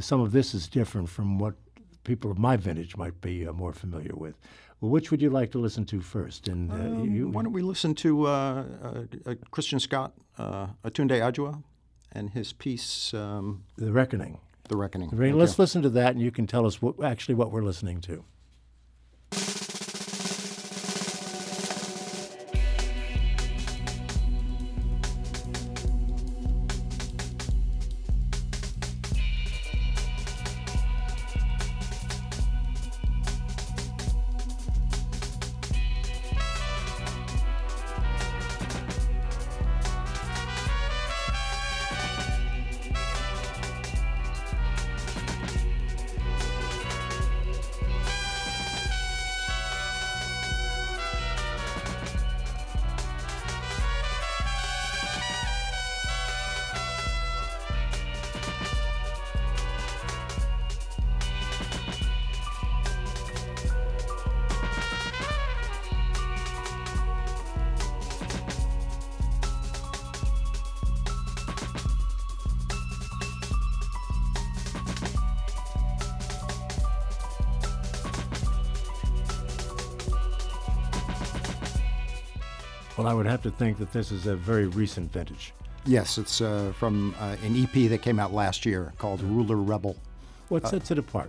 some 0.00 0.20
of 0.20 0.32
this 0.32 0.54
is 0.54 0.66
different 0.68 1.08
from 1.08 1.38
what 1.38 1.54
people 2.04 2.30
of 2.30 2.38
my 2.38 2.56
vintage 2.56 2.96
might 2.96 3.20
be 3.20 3.46
uh, 3.46 3.52
more 3.52 3.72
familiar 3.72 4.14
with. 4.14 4.34
Well, 4.80 4.90
which 4.90 5.10
would 5.10 5.22
you 5.22 5.30
like 5.30 5.52
to 5.52 5.58
listen 5.58 5.84
to 5.86 6.00
first? 6.00 6.48
And 6.48 6.72
uh, 6.72 6.74
um, 6.74 7.04
you, 7.04 7.28
why 7.28 7.42
don't 7.42 7.52
we 7.52 7.62
listen 7.62 7.94
to 7.96 8.26
uh, 8.26 8.64
uh, 9.26 9.34
Christian 9.50 9.78
Scott, 9.78 10.12
uh, 10.38 10.66
Atunde 10.84 11.12
Adjuah, 11.20 11.62
and 12.14 12.30
his 12.30 12.52
piece, 12.52 13.12
um, 13.14 13.64
"The 13.76 13.92
Reckoning." 13.92 14.38
The 14.68 14.76
Reckoning. 14.76 15.10
The 15.10 15.16
Reckoning. 15.16 15.38
Let's 15.38 15.58
listen 15.58 15.82
to 15.82 15.90
that, 15.90 16.12
and 16.12 16.20
you 16.22 16.30
can 16.30 16.46
tell 16.46 16.66
us 16.66 16.80
what, 16.80 17.02
actually 17.02 17.34
what 17.34 17.50
we're 17.50 17.62
listening 17.62 18.00
to. 18.02 18.24
Well, 83.02 83.10
I 83.10 83.14
would 83.14 83.26
have 83.26 83.42
to 83.42 83.50
think 83.50 83.78
that 83.78 83.92
this 83.92 84.12
is 84.12 84.28
a 84.28 84.36
very 84.36 84.68
recent 84.68 85.12
vintage. 85.12 85.52
Yes, 85.84 86.18
it's 86.18 86.40
uh, 86.40 86.72
from 86.78 87.16
uh, 87.18 87.34
an 87.42 87.60
EP 87.60 87.90
that 87.90 88.00
came 88.00 88.20
out 88.20 88.32
last 88.32 88.64
year 88.64 88.92
called 88.96 89.20
Ruler 89.22 89.56
Rebel. 89.56 89.96
What 90.50 90.68
sets 90.68 90.92
it 90.92 90.98
apart? 90.98 91.28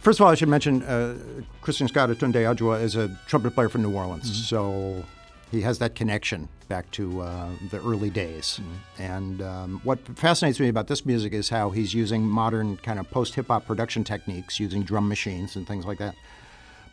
First 0.00 0.20
of 0.20 0.26
all, 0.26 0.32
I 0.32 0.34
should 0.34 0.50
mention 0.50 0.82
uh, 0.82 1.16
Christian 1.62 1.88
Scott 1.88 2.10
Tunde 2.10 2.34
Adjuah 2.34 2.82
is 2.82 2.94
a 2.94 3.08
trumpet 3.26 3.54
player 3.54 3.70
from 3.70 3.80
New 3.80 3.94
Orleans, 3.94 4.46
so 4.46 5.02
he 5.50 5.62
has 5.62 5.78
that 5.78 5.94
connection 5.94 6.46
back 6.68 6.90
to 6.90 7.22
uh, 7.22 7.48
the 7.70 7.78
early 7.78 8.10
days. 8.10 8.60
And 8.98 9.40
um, 9.40 9.80
what 9.82 9.98
fascinates 10.18 10.60
me 10.60 10.68
about 10.68 10.88
this 10.88 11.06
music 11.06 11.32
is 11.32 11.48
how 11.48 11.70
he's 11.70 11.94
using 11.94 12.22
modern 12.22 12.76
kind 12.76 13.00
of 13.00 13.10
post 13.10 13.34
hip 13.34 13.46
hop 13.46 13.66
production 13.66 14.04
techniques, 14.04 14.60
using 14.60 14.82
drum 14.82 15.08
machines 15.08 15.56
and 15.56 15.66
things 15.66 15.86
like 15.86 15.96
that, 16.00 16.16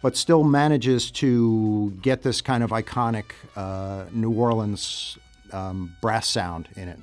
but 0.02 0.16
still 0.16 0.44
manages 0.44 1.12
to 1.12 1.92
get 2.02 2.22
this 2.22 2.42
kind 2.42 2.64
of 2.64 2.72
iconic 2.72 3.26
uh, 3.56 4.06
New 4.12 4.32
Orleans 4.32 5.18
um, 5.52 5.96
brass 6.02 6.28
sound 6.28 6.70
in 6.76 6.88
it. 6.88 7.00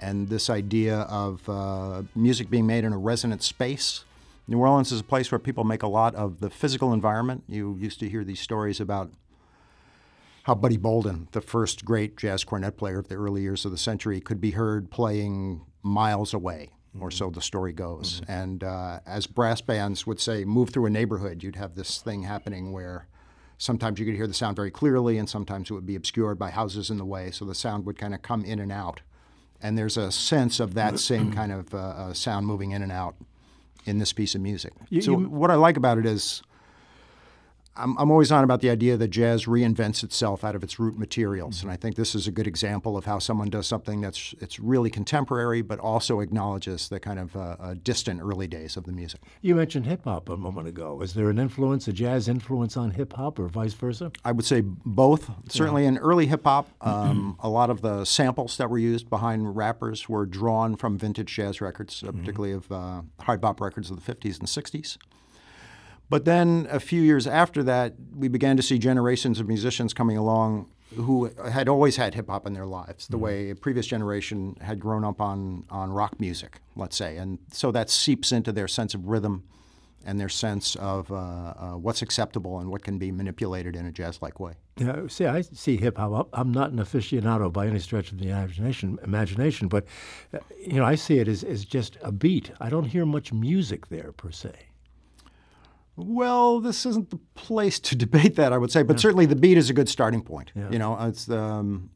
And 0.00 0.28
this 0.28 0.50
idea 0.50 1.00
of 1.02 1.48
uh, 1.48 2.02
music 2.14 2.50
being 2.50 2.66
made 2.66 2.84
in 2.84 2.92
a 2.92 2.98
resonant 2.98 3.42
space. 3.42 4.04
New 4.48 4.58
Orleans 4.58 4.90
is 4.90 5.00
a 5.00 5.04
place 5.04 5.30
where 5.30 5.38
people 5.38 5.62
make 5.62 5.82
a 5.82 5.88
lot 5.88 6.14
of 6.14 6.40
the 6.40 6.50
physical 6.50 6.92
environment. 6.92 7.44
You 7.48 7.76
used 7.78 8.00
to 8.00 8.08
hear 8.08 8.24
these 8.24 8.40
stories 8.40 8.80
about 8.80 9.12
how 10.44 10.56
Buddy 10.56 10.76
Bolden, 10.76 11.28
the 11.32 11.40
first 11.40 11.84
great 11.84 12.16
jazz 12.16 12.42
cornet 12.42 12.76
player 12.76 12.98
of 12.98 13.08
the 13.08 13.14
early 13.14 13.42
years 13.42 13.64
of 13.64 13.70
the 13.70 13.78
century, 13.78 14.20
could 14.20 14.40
be 14.40 14.52
heard 14.52 14.90
playing 14.90 15.62
miles 15.82 16.34
away, 16.34 16.70
or 17.00 17.10
so 17.10 17.30
the 17.30 17.40
story 17.40 17.72
goes. 17.72 18.20
And 18.28 18.62
uh, 18.62 19.00
as 19.06 19.26
brass 19.26 19.60
bands 19.60 20.06
would 20.06 20.20
say, 20.20 20.44
move 20.44 20.70
through 20.70 20.86
a 20.86 20.90
neighborhood, 20.90 21.42
you'd 21.42 21.56
have 21.56 21.74
this 21.74 22.00
thing 22.02 22.22
happening 22.24 22.72
where 22.72 23.06
sometimes 23.58 23.98
you 23.98 24.04
could 24.06 24.14
hear 24.14 24.26
the 24.26 24.34
sound 24.34 24.56
very 24.56 24.70
clearly, 24.70 25.18
and 25.18 25.28
sometimes 25.28 25.70
it 25.70 25.74
would 25.74 25.86
be 25.86 25.94
obscured 25.96 26.38
by 26.38 26.50
houses 26.50 26.90
in 26.90 26.98
the 26.98 27.04
way, 27.04 27.30
so 27.30 27.44
the 27.44 27.54
sound 27.54 27.86
would 27.86 27.96
kind 27.96 28.14
of 28.14 28.20
come 28.22 28.44
in 28.44 28.58
and 28.58 28.72
out. 28.72 29.00
And 29.62 29.78
there's 29.78 29.96
a 29.96 30.10
sense 30.10 30.58
of 30.60 30.74
that 30.74 30.98
same 30.98 31.32
kind 31.32 31.52
of 31.52 31.72
uh, 31.72 31.78
uh, 31.78 32.12
sound 32.12 32.46
moving 32.46 32.72
in 32.72 32.82
and 32.82 32.90
out 32.92 33.14
in 33.86 33.98
this 33.98 34.12
piece 34.12 34.34
of 34.34 34.40
music. 34.40 34.72
You- 34.90 35.00
so 35.02 35.12
you- 35.12 35.28
what 35.28 35.50
I 35.50 35.54
like 35.54 35.76
about 35.76 35.98
it 35.98 36.06
is 36.06 36.42
I'm, 37.82 37.98
I'm 37.98 38.10
always 38.10 38.30
on 38.30 38.44
about 38.44 38.60
the 38.60 38.70
idea 38.70 38.96
that 38.96 39.08
jazz 39.08 39.46
reinvents 39.46 40.04
itself 40.04 40.44
out 40.44 40.54
of 40.54 40.62
its 40.62 40.78
root 40.78 40.96
materials, 40.96 41.62
and 41.62 41.70
I 41.70 41.76
think 41.76 41.96
this 41.96 42.14
is 42.14 42.28
a 42.28 42.30
good 42.30 42.46
example 42.46 42.96
of 42.96 43.04
how 43.04 43.18
someone 43.18 43.50
does 43.50 43.66
something 43.66 44.00
that's 44.00 44.34
it's 44.40 44.60
really 44.60 44.88
contemporary, 44.88 45.62
but 45.62 45.80
also 45.80 46.20
acknowledges 46.20 46.88
the 46.88 47.00
kind 47.00 47.18
of 47.18 47.34
uh, 47.34 47.56
uh, 47.58 47.74
distant 47.82 48.20
early 48.20 48.46
days 48.46 48.76
of 48.76 48.84
the 48.84 48.92
music. 48.92 49.20
You 49.40 49.56
mentioned 49.56 49.86
hip 49.86 50.04
hop 50.04 50.28
a 50.28 50.36
moment 50.36 50.68
ago. 50.68 51.00
Is 51.02 51.14
there 51.14 51.28
an 51.28 51.38
influence, 51.38 51.88
a 51.88 51.92
jazz 51.92 52.28
influence 52.28 52.76
on 52.76 52.92
hip 52.92 53.14
hop, 53.14 53.38
or 53.38 53.48
vice 53.48 53.74
versa? 53.74 54.12
I 54.24 54.32
would 54.32 54.44
say 54.44 54.60
both. 54.60 55.30
Certainly 55.48 55.86
in 55.86 55.98
early 55.98 56.26
hip 56.26 56.44
hop, 56.44 56.68
um, 56.80 57.36
a 57.40 57.48
lot 57.48 57.68
of 57.68 57.82
the 57.82 58.04
samples 58.04 58.56
that 58.58 58.70
were 58.70 58.78
used 58.78 59.10
behind 59.10 59.56
rappers 59.56 60.08
were 60.08 60.24
drawn 60.24 60.76
from 60.76 60.98
vintage 60.98 61.34
jazz 61.34 61.60
records, 61.60 62.04
uh, 62.06 62.12
particularly 62.12 62.52
of 62.52 62.70
uh, 62.70 63.02
hard 63.20 63.40
bop 63.40 63.60
records 63.60 63.90
of 63.90 64.02
the 64.02 64.14
50s 64.14 64.38
and 64.38 64.48
60s. 64.48 64.98
But 66.08 66.24
then 66.24 66.66
a 66.70 66.80
few 66.80 67.00
years 67.00 67.26
after 67.26 67.62
that, 67.62 67.94
we 68.14 68.28
began 68.28 68.56
to 68.56 68.62
see 68.62 68.78
generations 68.78 69.40
of 69.40 69.48
musicians 69.48 69.94
coming 69.94 70.16
along 70.16 70.68
who 70.96 71.30
had 71.50 71.68
always 71.68 71.96
had 71.96 72.14
hip 72.14 72.28
hop 72.28 72.46
in 72.46 72.52
their 72.52 72.66
lives, 72.66 73.08
the 73.08 73.18
way 73.18 73.50
a 73.50 73.56
previous 73.56 73.86
generation 73.86 74.56
had 74.60 74.78
grown 74.78 75.04
up 75.04 75.20
on, 75.20 75.64
on 75.70 75.90
rock 75.90 76.20
music, 76.20 76.60
let's 76.76 76.96
say. 76.96 77.16
And 77.16 77.38
so 77.50 77.70
that 77.72 77.88
seeps 77.90 78.30
into 78.32 78.52
their 78.52 78.68
sense 78.68 78.94
of 78.94 79.06
rhythm 79.06 79.44
and 80.04 80.20
their 80.20 80.28
sense 80.28 80.74
of 80.76 81.10
uh, 81.12 81.14
uh, 81.14 81.70
what's 81.76 82.02
acceptable 82.02 82.58
and 82.58 82.70
what 82.70 82.82
can 82.82 82.98
be 82.98 83.12
manipulated 83.12 83.76
in 83.76 83.86
a 83.86 83.92
jazz 83.92 84.20
like 84.20 84.40
way. 84.40 84.54
Yeah, 84.76 85.06
see, 85.08 85.26
I 85.26 85.42
see 85.42 85.76
hip 85.76 85.96
hop. 85.96 86.28
I'm 86.32 86.52
not 86.52 86.72
an 86.72 86.78
aficionado 86.78 87.52
by 87.52 87.66
any 87.66 87.78
stretch 87.78 88.10
of 88.10 88.18
the 88.18 88.28
imagination, 88.28 88.98
imagination 89.04 89.68
but 89.68 89.84
uh, 90.34 90.38
you 90.58 90.74
know, 90.74 90.84
I 90.84 90.96
see 90.96 91.18
it 91.18 91.28
as, 91.28 91.44
as 91.44 91.64
just 91.64 91.96
a 92.02 92.10
beat. 92.10 92.50
I 92.60 92.68
don't 92.68 92.84
hear 92.84 93.06
much 93.06 93.32
music 93.32 93.88
there 93.88 94.12
per 94.12 94.30
se. 94.30 94.52
Well, 95.96 96.60
this 96.60 96.86
isn't 96.86 97.10
the 97.10 97.18
place 97.34 97.78
to 97.80 97.96
debate 98.06 98.36
that, 98.36 98.52
I 98.52 98.58
would 98.58 98.70
say, 98.70 98.82
but 98.82 98.98
certainly 99.00 99.26
the 99.26 99.36
beat 99.36 99.58
is 99.58 99.70
a 99.70 99.74
good 99.74 99.88
starting 99.88 100.22
point. 100.22 100.52
You 100.70 100.78
know, 100.78 100.96
it's 101.00 101.28
um, 101.30 101.90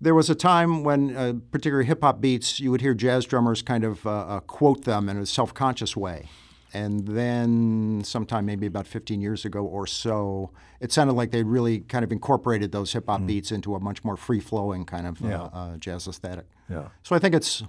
there 0.00 0.14
was 0.14 0.28
a 0.30 0.34
time 0.34 0.82
when, 0.84 1.16
uh, 1.16 1.34
particularly 1.50 1.86
hip 1.86 2.02
hop 2.02 2.20
beats, 2.20 2.60
you 2.60 2.70
would 2.70 2.80
hear 2.80 2.94
jazz 2.94 3.24
drummers 3.24 3.62
kind 3.62 3.84
of 3.84 4.06
uh, 4.06 4.10
uh, 4.10 4.40
quote 4.40 4.84
them 4.84 5.08
in 5.08 5.16
a 5.18 5.26
self 5.26 5.52
conscious 5.54 5.96
way. 5.96 6.28
And 6.74 7.06
then, 7.08 8.02
sometime 8.04 8.44
maybe 8.44 8.66
about 8.66 8.86
15 8.86 9.20
years 9.22 9.44
ago 9.46 9.64
or 9.64 9.86
so, 9.86 10.50
it 10.80 10.92
sounded 10.92 11.14
like 11.14 11.30
they 11.30 11.42
really 11.42 11.80
kind 11.80 12.04
of 12.04 12.12
incorporated 12.12 12.72
those 12.72 12.92
hip 12.92 13.04
hop 13.08 13.24
beats 13.24 13.50
into 13.50 13.74
a 13.74 13.80
much 13.80 14.04
more 14.04 14.16
free 14.16 14.40
flowing 14.40 14.84
kind 14.84 15.06
of 15.06 15.20
Yeah. 15.20 15.42
uh, 15.44 15.48
uh, 15.54 15.76
jazz 15.78 16.06
aesthetic. 16.06 16.44
Yeah. 16.68 16.88
So 17.02 17.16
I 17.16 17.18
think 17.18 17.34
it's 17.34 17.62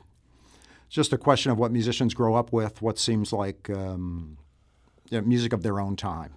it's 0.87 0.95
just 0.95 1.13
a 1.13 1.17
question 1.17 1.51
of 1.51 1.57
what 1.57 1.71
musicians 1.71 2.13
grow 2.13 2.35
up 2.35 2.51
with, 2.51 2.81
what 2.81 2.97
seems 2.97 3.31
like 3.31 3.69
um, 3.69 4.37
you 5.09 5.19
know, 5.21 5.27
music 5.27 5.53
of 5.53 5.63
their 5.63 5.79
own 5.79 5.95
time. 5.95 6.33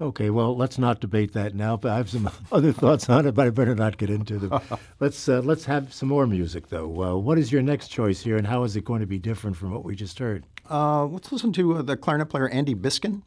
Okay, 0.00 0.28
well, 0.28 0.56
let's 0.56 0.76
not 0.76 1.00
debate 1.00 1.34
that 1.34 1.54
now. 1.54 1.76
But 1.76 1.92
I 1.92 1.96
have 1.98 2.10
some 2.10 2.28
other 2.52 2.72
thoughts 2.72 3.08
on 3.08 3.26
it, 3.26 3.32
but 3.34 3.46
I 3.46 3.50
better 3.50 3.74
not 3.76 3.96
get 3.96 4.10
into 4.10 4.38
them. 4.38 4.60
let's 5.00 5.28
uh, 5.28 5.40
let's 5.40 5.64
have 5.66 5.92
some 5.94 6.08
more 6.08 6.26
music, 6.26 6.68
though. 6.68 7.02
Uh, 7.02 7.16
what 7.16 7.38
is 7.38 7.52
your 7.52 7.62
next 7.62 7.88
choice 7.88 8.20
here, 8.20 8.36
and 8.36 8.46
how 8.46 8.64
is 8.64 8.74
it 8.74 8.84
going 8.84 9.00
to 9.00 9.06
be 9.06 9.18
different 9.18 9.56
from 9.56 9.70
what 9.70 9.84
we 9.84 9.94
just 9.94 10.18
heard? 10.18 10.44
Uh, 10.68 11.04
let's 11.04 11.30
listen 11.30 11.52
to 11.52 11.76
uh, 11.76 11.82
the 11.82 11.96
clarinet 11.96 12.28
player 12.28 12.48
Andy 12.48 12.74
Biskin. 12.74 13.22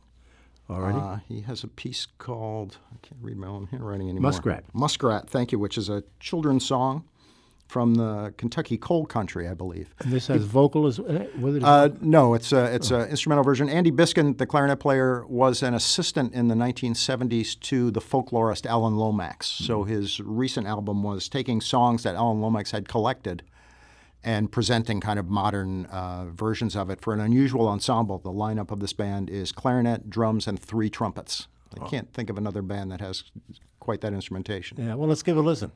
Already, 0.70 0.98
Uh, 0.98 1.20
he 1.26 1.42
has 1.42 1.64
a 1.64 1.68
piece 1.70 2.08
called 2.18 2.78
I 2.92 2.98
can't 3.02 3.22
read 3.22 3.38
my 3.38 3.48
own 3.48 3.68
handwriting 3.68 4.10
anymore. 4.10 4.32
Muskrat. 4.32 4.66
Muskrat, 4.74 5.30
thank 5.30 5.54
you, 5.54 5.60
which 5.60 5.78
is 5.78 5.88
a 5.88 6.04
children's 6.20 6.66
song 6.66 7.06
from 7.68 7.96
the 7.96 8.34
Kentucky 8.38 8.78
Coal 8.78 9.06
Country, 9.06 9.48
I 9.48 9.54
believe. 9.54 9.94
and 10.00 10.12
this 10.12 10.28
has 10.28 10.44
vocal 10.44 10.88
as 10.88 11.00
uh, 11.00 11.28
it. 11.38 11.64
Uh, 11.64 11.90
no, 12.02 12.34
it's 12.34 12.52
a 12.52 12.74
it's 12.74 12.92
an 12.92 13.10
instrumental 13.10 13.44
version. 13.44 13.70
Andy 13.70 13.92
Biskin, 13.92 14.38
the 14.38 14.46
clarinet 14.46 14.80
player, 14.80 15.26
was 15.28 15.62
an 15.62 15.74
assistant 15.74 16.34
in 16.34 16.48
the 16.48 16.56
1970s 16.56 17.60
to 17.62 17.92
the 17.92 18.02
folklorist 18.02 18.66
Alan 18.66 18.96
Lomax. 18.96 19.48
So 19.48 19.84
his 19.84 20.20
recent 20.20 20.68
album 20.68 21.04
was 21.04 21.28
taking 21.30 21.62
songs 21.62 22.04
that 22.04 22.16
Alan 22.16 22.42
Lomax 22.42 22.72
had 22.72 22.88
collected 22.88 23.44
and 24.24 24.52
presenting 24.52 25.00
kind 25.00 25.20
of 25.20 25.30
modern 25.30 25.86
uh, 25.86 26.26
versions 26.26 26.76
of 26.76 26.90
it 26.90 27.02
for 27.02 27.14
an 27.14 27.20
unusual 27.20 27.68
ensemble. 27.68 28.18
The 28.18 28.32
lineup 28.32 28.72
of 28.72 28.80
this 28.80 28.94
band 28.94 29.30
is 29.30 29.52
clarinet, 29.52 30.10
drums, 30.10 30.48
and 30.48 30.60
three 30.60 30.90
trumpets. 30.90 31.48
I 31.80 31.88
can't 31.88 32.12
think 32.12 32.30
of 32.30 32.38
another 32.38 32.62
band 32.62 32.92
that 32.92 33.02
has 33.02 33.26
quite 33.80 34.02
that 34.02 34.14
instrumentation. 34.14 34.78
yeah, 34.80 34.96
well, 34.96 35.08
let's 35.08 35.22
give 35.22 35.38
it 35.38 35.42
a 35.42 35.44
listen. 35.44 35.72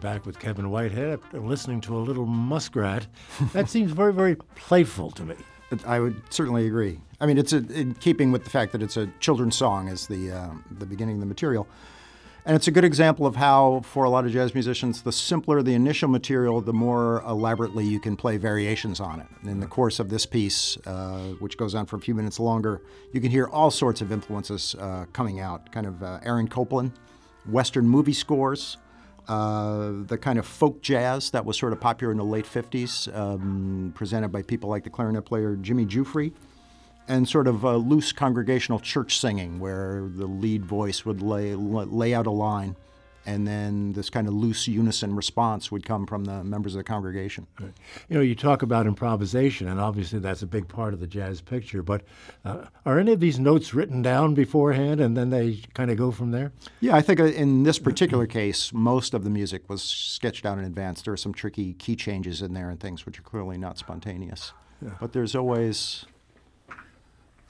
Back 0.00 0.26
with 0.26 0.38
Kevin 0.38 0.70
Whitehead 0.70 1.10
after 1.10 1.40
listening 1.40 1.80
to 1.82 1.96
a 1.96 1.98
little 2.00 2.26
muskrat. 2.26 3.06
That 3.52 3.68
seems 3.74 3.92
very, 3.92 4.12
very 4.12 4.36
playful 4.56 5.10
to 5.12 5.24
me. 5.24 5.36
I 5.86 6.00
would 6.00 6.20
certainly 6.30 6.66
agree. 6.66 7.00
I 7.20 7.26
mean, 7.26 7.38
it's 7.38 7.52
a, 7.52 7.58
in 7.72 7.94
keeping 7.94 8.32
with 8.32 8.44
the 8.44 8.50
fact 8.50 8.72
that 8.72 8.82
it's 8.82 8.96
a 8.96 9.06
children's 9.20 9.56
song 9.56 9.88
as 9.88 10.06
the 10.06 10.32
uh, 10.32 10.50
the 10.78 10.86
beginning 10.86 11.16
of 11.16 11.20
the 11.20 11.26
material. 11.26 11.68
And 12.46 12.56
it's 12.56 12.66
a 12.68 12.70
good 12.70 12.84
example 12.84 13.26
of 13.26 13.36
how, 13.36 13.82
for 13.84 14.04
a 14.04 14.10
lot 14.10 14.24
of 14.24 14.32
jazz 14.32 14.54
musicians, 14.54 15.02
the 15.02 15.12
simpler 15.12 15.62
the 15.62 15.74
initial 15.74 16.08
material, 16.08 16.62
the 16.62 16.72
more 16.72 17.22
elaborately 17.26 17.84
you 17.84 18.00
can 18.00 18.16
play 18.16 18.38
variations 18.38 18.98
on 18.98 19.20
it. 19.20 19.26
in 19.46 19.60
the 19.60 19.66
course 19.66 20.00
of 20.00 20.08
this 20.08 20.24
piece, 20.24 20.78
uh, 20.86 21.34
which 21.38 21.58
goes 21.58 21.74
on 21.74 21.84
for 21.84 21.96
a 21.96 22.00
few 22.00 22.14
minutes 22.14 22.40
longer, 22.40 22.80
you 23.12 23.20
can 23.20 23.30
hear 23.30 23.46
all 23.48 23.70
sorts 23.70 24.00
of 24.00 24.10
influences 24.10 24.74
uh, 24.80 25.04
coming 25.12 25.38
out 25.40 25.70
kind 25.70 25.86
of 25.86 26.02
uh, 26.02 26.18
Aaron 26.22 26.48
Copland, 26.48 26.92
Western 27.46 27.86
movie 27.86 28.14
scores. 28.14 28.78
Uh, 29.28 29.92
the 30.06 30.18
kind 30.18 30.38
of 30.38 30.46
folk 30.46 30.82
jazz 30.82 31.30
that 31.30 31.44
was 31.44 31.56
sort 31.56 31.72
of 31.72 31.80
popular 31.80 32.10
in 32.10 32.18
the 32.18 32.24
late 32.24 32.44
50s, 32.44 33.14
um, 33.16 33.92
presented 33.94 34.28
by 34.28 34.42
people 34.42 34.68
like 34.68 34.84
the 34.84 34.90
clarinet 34.90 35.24
player 35.24 35.56
Jimmy 35.56 35.86
Giuffre, 35.86 36.32
and 37.08 37.28
sort 37.28 37.46
of 37.46 37.64
loose 37.64 38.12
congregational 38.12 38.78
church 38.78 39.18
singing 39.18 39.58
where 39.58 40.08
the 40.14 40.26
lead 40.26 40.64
voice 40.64 41.04
would 41.04 41.22
lay, 41.22 41.54
lay 41.54 42.14
out 42.14 42.26
a 42.26 42.30
line 42.30 42.76
and 43.26 43.46
then 43.46 43.92
this 43.92 44.10
kind 44.10 44.26
of 44.26 44.34
loose 44.34 44.66
unison 44.66 45.14
response 45.14 45.70
would 45.70 45.84
come 45.84 46.06
from 46.06 46.24
the 46.24 46.42
members 46.42 46.74
of 46.74 46.78
the 46.78 46.84
congregation. 46.84 47.46
Right. 47.60 47.72
You 48.08 48.16
know, 48.16 48.22
you 48.22 48.34
talk 48.34 48.62
about 48.62 48.86
improvisation, 48.86 49.68
and 49.68 49.78
obviously 49.80 50.18
that's 50.18 50.42
a 50.42 50.46
big 50.46 50.68
part 50.68 50.94
of 50.94 51.00
the 51.00 51.06
jazz 51.06 51.40
picture. 51.40 51.82
But 51.82 52.02
uh, 52.44 52.66
are 52.86 52.98
any 52.98 53.12
of 53.12 53.20
these 53.20 53.38
notes 53.38 53.74
written 53.74 54.02
down 54.02 54.34
beforehand, 54.34 55.00
and 55.00 55.16
then 55.16 55.30
they 55.30 55.60
kind 55.74 55.90
of 55.90 55.98
go 55.98 56.10
from 56.10 56.30
there? 56.30 56.52
Yeah, 56.80 56.96
I 56.96 57.02
think 57.02 57.20
uh, 57.20 57.24
in 57.24 57.62
this 57.62 57.78
particular 57.78 58.26
case, 58.26 58.72
most 58.72 59.14
of 59.14 59.24
the 59.24 59.30
music 59.30 59.68
was 59.68 59.82
sketched 59.82 60.46
out 60.46 60.58
in 60.58 60.64
advance. 60.64 61.02
There 61.02 61.12
are 61.12 61.18
some 61.18 61.34
tricky 61.34 61.74
key 61.74 61.96
changes 61.96 62.42
in 62.42 62.54
there 62.54 62.70
and 62.70 62.80
things 62.80 63.06
which 63.06 63.18
are 63.18 63.22
clearly 63.22 63.58
not 63.58 63.78
spontaneous. 63.78 64.52
Yeah. 64.82 64.92
But 64.98 65.12
there's 65.12 65.34
always 65.34 66.06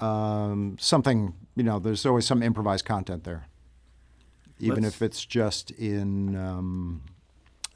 um, 0.01 0.77
something, 0.81 1.35
you 1.55 1.63
know, 1.63 1.79
there's 1.79 2.05
always 2.07 2.27
some 2.27 2.43
improvised 2.43 2.85
content 2.85 3.25
there, 3.25 3.47
even 4.61 4.83
Let's, 4.83 4.97
if 4.97 5.03
it's 5.03 5.25
just 5.25 5.71
in 5.73 6.37
um, 6.37 7.03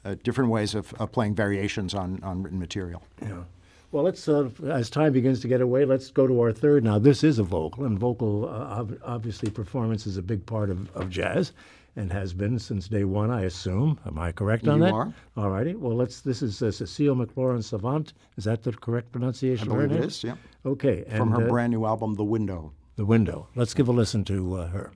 uh, 0.03 0.15
different 0.23 0.49
ways 0.49 0.75
of, 0.75 0.93
of, 0.95 1.11
playing 1.11 1.35
variations 1.35 1.93
on, 1.93 2.19
on 2.23 2.43
written 2.43 2.59
material. 2.59 3.03
Yeah. 3.21 3.43
Well, 3.91 4.03
let's 4.03 4.27
uh, 4.27 4.49
as 4.65 4.89
time 4.89 5.13
begins 5.13 5.39
to 5.41 5.47
get 5.47 5.61
away, 5.61 5.85
let's 5.85 6.11
go 6.11 6.27
to 6.27 6.41
our 6.41 6.51
third. 6.51 6.83
Now, 6.83 6.99
this 6.99 7.23
is 7.23 7.39
a 7.39 7.43
vocal, 7.43 7.85
and 7.85 7.97
vocal 7.97 8.49
uh, 8.49 8.85
obviously 9.03 9.49
performance 9.49 10.05
is 10.05 10.17
a 10.17 10.21
big 10.21 10.45
part 10.45 10.69
of, 10.69 10.93
of 10.95 11.09
jazz 11.09 11.53
and 11.95 12.11
has 12.11 12.33
been 12.33 12.59
since 12.59 12.87
day 12.87 13.03
one, 13.03 13.31
I 13.31 13.43
assume. 13.43 13.97
Am 14.05 14.19
I 14.19 14.31
correct 14.31 14.67
on 14.67 14.79
you 14.79 14.85
that? 14.85 14.93
are. 14.93 15.13
All 15.37 15.49
righty. 15.49 15.75
Well, 15.75 15.95
let's. 15.95 16.21
This 16.21 16.41
is 16.41 16.61
uh, 16.61 16.71
Cecile 16.71 17.15
McLorin 17.15 17.63
Salvant. 17.63 18.13
Is 18.37 18.43
that 18.43 18.63
the 18.63 18.73
correct 18.73 19.11
pronunciation? 19.11 19.71
I 19.71 19.75
believe 19.75 19.91
it 19.91 20.05
is. 20.05 20.23
Yeah. 20.23 20.35
Okay. 20.65 21.03
From 21.15 21.33
and, 21.33 21.41
her 21.41 21.47
uh, 21.47 21.49
brand 21.49 21.71
new 21.71 21.85
album, 21.85 22.15
The 22.15 22.23
Window. 22.23 22.73
The 22.97 23.05
Window. 23.05 23.47
Let's 23.55 23.73
give 23.73 23.87
a 23.87 23.91
listen 23.91 24.23
to 24.25 24.55
uh, 24.55 24.67
her. 24.67 24.91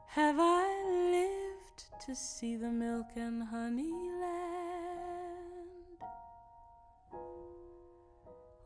Have 0.06 0.36
I 0.38 0.66
lived 1.10 1.84
to 2.06 2.14
see 2.14 2.54
the 2.56 2.70
milk 2.70 3.06
and 3.16 3.42
honey 3.42 3.92
land? 4.20 4.38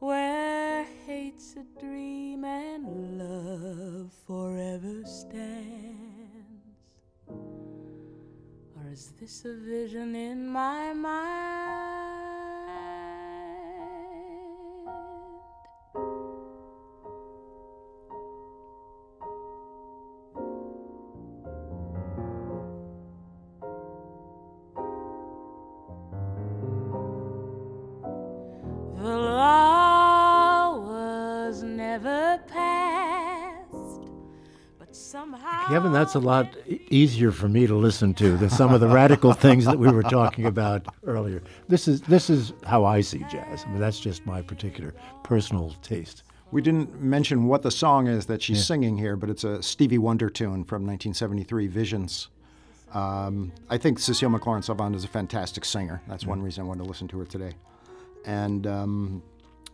Where 0.00 0.84
hate's 1.06 1.56
a 1.56 1.64
dream 1.80 2.44
and 2.44 3.18
love 3.18 4.12
forever 4.26 5.02
stands? 5.06 5.96
Or 8.76 8.90
is 8.92 9.12
this 9.18 9.46
a 9.46 9.54
vision 9.54 10.14
in 10.14 10.46
my 10.46 10.73
Kevin, 35.74 35.90
that's 35.90 36.14
a 36.14 36.20
lot 36.20 36.56
easier 36.88 37.32
for 37.32 37.48
me 37.48 37.66
to 37.66 37.74
listen 37.74 38.14
to 38.14 38.36
than 38.36 38.48
some 38.48 38.72
of 38.72 38.80
the 38.80 38.86
radical 38.86 39.32
things 39.32 39.64
that 39.64 39.76
we 39.76 39.90
were 39.90 40.04
talking 40.04 40.46
about 40.46 40.86
earlier. 41.04 41.42
This 41.66 41.88
is 41.88 42.00
this 42.02 42.30
is 42.30 42.52
how 42.64 42.84
I 42.84 43.00
see 43.00 43.24
jazz. 43.28 43.64
I 43.66 43.70
mean, 43.70 43.80
that's 43.80 43.98
just 43.98 44.24
my 44.24 44.40
particular 44.40 44.94
personal 45.24 45.74
taste. 45.82 46.22
We 46.52 46.62
didn't 46.62 47.02
mention 47.02 47.46
what 47.46 47.62
the 47.62 47.72
song 47.72 48.06
is 48.06 48.26
that 48.26 48.40
she's 48.40 48.58
yeah. 48.58 48.62
singing 48.62 48.96
here, 48.96 49.16
but 49.16 49.28
it's 49.28 49.42
a 49.42 49.60
Stevie 49.64 49.98
Wonder 49.98 50.30
tune 50.30 50.62
from 50.62 50.86
1973, 50.86 51.66
Visions. 51.66 52.28
Um, 52.92 53.50
I 53.68 53.76
think 53.76 53.98
Cecile 53.98 54.30
McLorin 54.30 54.62
Salvant 54.62 54.94
is 54.94 55.02
a 55.02 55.08
fantastic 55.08 55.64
singer. 55.64 56.00
That's 56.06 56.24
one 56.24 56.40
reason 56.40 56.62
I 56.62 56.68
wanted 56.68 56.84
to 56.84 56.88
listen 56.88 57.08
to 57.08 57.18
her 57.18 57.24
today. 57.24 57.50
And 58.24 58.64
um, 58.68 59.24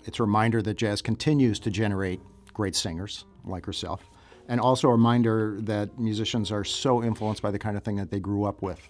it's 0.06 0.18
a 0.18 0.22
reminder 0.22 0.62
that 0.62 0.78
jazz 0.78 1.02
continues 1.02 1.60
to 1.60 1.70
generate 1.70 2.20
great 2.54 2.74
singers 2.74 3.26
like 3.44 3.66
herself 3.66 4.09
and 4.50 4.60
also 4.60 4.88
a 4.88 4.90
reminder 4.90 5.58
that 5.60 5.96
musicians 5.96 6.50
are 6.50 6.64
so 6.64 7.02
influenced 7.04 7.40
by 7.40 7.52
the 7.52 7.58
kind 7.58 7.76
of 7.76 7.84
thing 7.84 7.94
that 7.96 8.10
they 8.10 8.18
grew 8.18 8.44
up 8.44 8.60
with. 8.60 8.80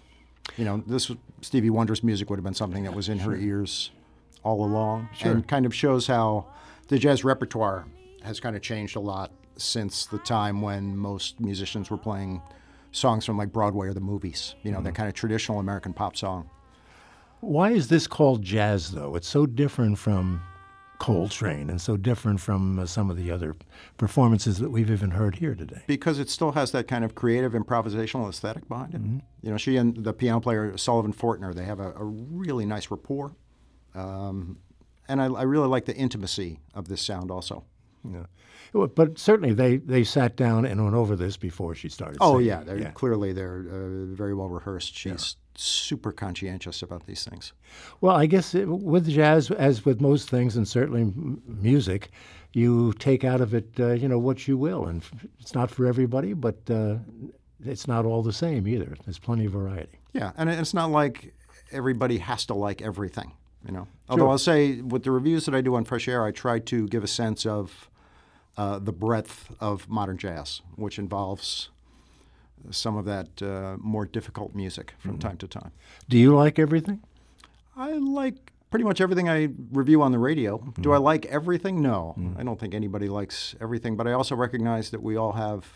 You 0.57 0.65
know, 0.65 0.83
this 0.87 1.13
Stevie 1.43 1.69
Wonder's 1.69 2.03
music 2.03 2.31
would 2.31 2.39
have 2.39 2.45
been 2.45 2.55
something 2.55 2.83
that 2.85 2.95
was 2.95 3.11
in 3.11 3.19
her 3.21 3.37
ears 3.37 3.91
all 4.43 4.65
along, 4.65 5.11
sure. 5.13 5.33
and 5.33 5.47
kind 5.47 5.67
of 5.67 5.75
shows 5.75 6.07
how 6.07 6.47
the 6.89 6.99
jazz 6.99 7.25
repertoire 7.25 7.85
has 8.23 8.41
kind 8.41 8.57
of 8.57 8.63
changed 8.63 8.97
a 8.97 9.01
lot 9.01 9.33
since 9.59 10.07
the 10.07 10.19
time 10.19 10.63
when 10.63 10.97
most 10.97 11.39
musicians 11.39 11.91
were 11.91 11.99
playing 11.99 12.41
songs 12.91 13.27
from 13.27 13.37
like 13.37 13.53
Broadway 13.53 13.89
or 13.89 13.93
the 13.93 14.01
movies. 14.01 14.55
You 14.63 14.71
know, 14.71 14.79
mm-hmm. 14.79 14.87
that 14.87 14.95
kind 14.95 15.11
of 15.11 15.15
traditional 15.15 15.61
American 15.61 15.93
pop 15.93 16.17
song. 16.17 16.49
Why 17.41 17.73
is 17.73 17.89
this 17.89 18.07
called 18.07 18.43
jazz, 18.43 18.93
though? 18.93 19.15
It's 19.15 19.29
so 19.29 19.45
different 19.45 19.99
from 19.99 20.41
Coltrane 21.01 21.71
and 21.71 21.81
so 21.81 21.97
different 21.97 22.41
from 22.41 22.79
uh, 22.79 22.87
some 22.87 23.11
of 23.11 23.17
the 23.17 23.31
other 23.31 23.57
performances 23.97 24.59
that 24.59 24.71
we've 24.71 24.91
even 24.91 25.13
heard 25.13 25.37
here 25.37 25.55
today? 25.55 25.83
Because 25.87 26.19
it 26.19 26.29
still 26.29 26.53
has 26.53 26.71
that 26.73 26.87
kind 26.87 27.05
of 27.05 27.15
creative 27.15 27.53
improvisational 27.53 28.29
aesthetic 28.29 28.69
behind 28.69 28.95
it. 28.95 29.03
Mm-hmm. 29.03 29.19
You 29.43 29.51
know, 29.51 29.57
she 29.57 29.77
and 29.77 30.05
the 30.05 30.13
piano 30.13 30.41
player 30.41 30.77
Sullivan 30.77 31.15
Fortner, 31.15 31.55
they 31.55 31.65
have 31.65 31.81
a, 31.81 31.93
a 31.93 32.05
really 32.05 32.67
nice 32.67 32.91
rapport. 32.91 33.35
Um, 33.95 34.59
and 35.09 35.23
I, 35.23 35.25
I, 35.25 35.43
really 35.43 35.67
like 35.67 35.87
the 35.87 35.97
intimacy 35.97 36.61
of 36.75 36.87
this 36.87 37.03
sound 37.03 37.31
also. 37.33 37.65
Yeah. 38.05 38.27
But 38.73 39.19
certainly 39.19 39.53
they, 39.53 39.79
they 39.79 40.05
sat 40.05 40.37
down 40.37 40.65
and 40.65 40.85
went 40.85 40.95
over 40.95 41.17
this 41.17 41.37
before 41.37 41.75
she 41.75 41.89
started. 41.89 42.19
Oh 42.21 42.35
singing. 42.35 42.47
yeah, 42.47 42.63
they're, 42.63 42.79
yeah. 42.79 42.91
clearly 42.91 43.33
they're 43.33 43.65
uh, 43.69 44.15
very 44.15 44.35
well 44.35 44.49
rehearsed. 44.49 44.95
She's 44.95 45.37
super 45.63 46.13
conscientious 46.13 46.83
about 46.83 47.07
these 47.07 47.25
things. 47.25 47.53
Well, 48.01 48.17
I 48.17 48.27
guess 48.27 48.55
it, 48.55 48.67
with 48.69 49.09
jazz, 49.09 49.51
as 49.51 49.85
with 49.85 50.01
most 50.01 50.29
things, 50.31 50.57
and 50.57 50.67
certainly 50.67 51.03
m- 51.03 51.43
music, 51.47 52.11
you 52.53 52.93
take 52.95 53.25
out 53.25 53.41
of 53.41 53.55
it, 53.55 53.69
uh, 53.79 53.93
you 53.93 54.09
know, 54.09 54.19
what 54.19 54.49
you 54.49 54.57
will, 54.57 54.87
and 54.87 55.03
f- 55.03 55.27
it's 55.39 55.55
not 55.55 55.71
for 55.71 55.87
everybody, 55.87 56.33
but 56.33 56.57
uh, 56.71 56.97
it's 57.65 57.87
not 57.87 58.05
all 58.05 58.23
the 58.23 58.33
same 58.33 58.67
either. 58.67 58.97
There's 59.05 59.19
plenty 59.19 59.47
of 59.47 59.53
variety. 59.53 59.99
Yeah, 60.13 60.33
and 60.37 60.49
it's 60.51 60.75
not 60.75 60.91
like 60.91 61.35
everybody 61.73 62.19
has 62.19 62.47
to 62.47 62.55
like 62.55 62.83
everything, 62.83 63.33
you 63.65 63.73
know. 63.73 63.87
Although 64.09 64.31
I'll 64.31 64.39
say, 64.39 64.81
with 64.81 65.05
the 65.05 65.13
reviews 65.13 65.45
that 65.47 65.55
I 65.55 65.61
do 65.61 65.75
on 65.77 65.85
Fresh 65.85 66.09
Air, 66.09 66.25
I 66.25 66.33
try 66.33 66.59
to 66.59 66.89
give 66.89 67.05
a 67.05 67.09
sense 67.09 67.47
of 67.47 67.89
uh, 68.57 68.79
the 68.81 68.93
breadth 68.93 69.55
of 69.61 69.89
modern 69.89 70.19
jazz, 70.19 70.63
which 70.75 70.99
involves 70.99 71.71
some 72.71 72.97
of 72.97 73.05
that 73.07 73.43
uh, 73.43 73.77
more 73.79 74.07
difficult 74.07 74.55
music 74.55 74.95
from 74.99 75.13
mm-hmm. 75.13 75.21
time 75.21 75.37
to 75.39 75.49
time. 75.49 75.73
Do 76.09 76.19
you 76.19 76.35
like 76.35 76.59
everything? 76.59 77.03
I 77.77 77.93
like 77.93 78.53
pretty 78.71 78.85
much 78.85 79.01
everything 79.01 79.29
I 79.29 79.49
review 79.73 80.03
on 80.03 80.13
the 80.13 80.19
radio. 80.19 80.59
Mm-hmm. 80.59 80.83
Do 80.83 80.93
I 80.93 80.99
like 80.99 81.27
everything? 81.27 81.83
No. 81.83 82.15
Mm-hmm. 82.19 82.41
I 82.41 82.45
don't 82.45 82.59
think 82.59 82.75
anybody 82.75 83.09
likes 83.09 83.55
everything, 83.61 83.97
but 83.97 84.07
I 84.07 84.13
also 84.13 84.37
recognize 84.37 84.91
that 84.91 85.03
we 85.03 85.17
all 85.17 85.33
have 85.33 85.67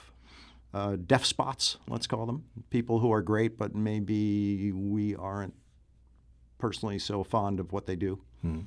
uh, 0.73 0.97
deaf 1.07 1.25
spots, 1.25 1.77
let's 1.89 2.07
call 2.07 2.27
them. 2.27 2.45
People 2.71 2.99
who 2.99 3.13
are 3.13 3.23
great, 3.23 3.57
but 3.57 3.75
maybe 3.75 4.73
we 4.73 5.15
aren't 5.15 5.55
personally 6.59 6.99
so 6.99 7.23
fond 7.23 7.61
of 7.61 7.73
what 7.73 7.87
they 7.87 7.97
do. 7.97 8.21
Mm-hmm. 8.45 8.61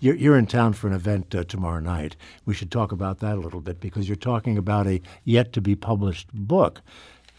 You're, 0.00 0.14
you're, 0.14 0.38
in 0.38 0.46
town 0.46 0.72
for 0.72 0.86
an 0.86 0.94
event 0.94 1.34
uh, 1.34 1.44
tomorrow 1.44 1.80
night. 1.80 2.16
We 2.46 2.54
should 2.54 2.70
talk 2.70 2.92
about 2.92 3.18
that 3.18 3.36
a 3.36 3.40
little 3.40 3.60
bit 3.60 3.80
because 3.80 4.08
you're 4.08 4.16
talking 4.16 4.56
about 4.56 4.86
a 4.86 5.02
yet 5.24 5.52
to 5.54 5.60
be 5.60 5.74
published 5.74 6.28
book 6.32 6.80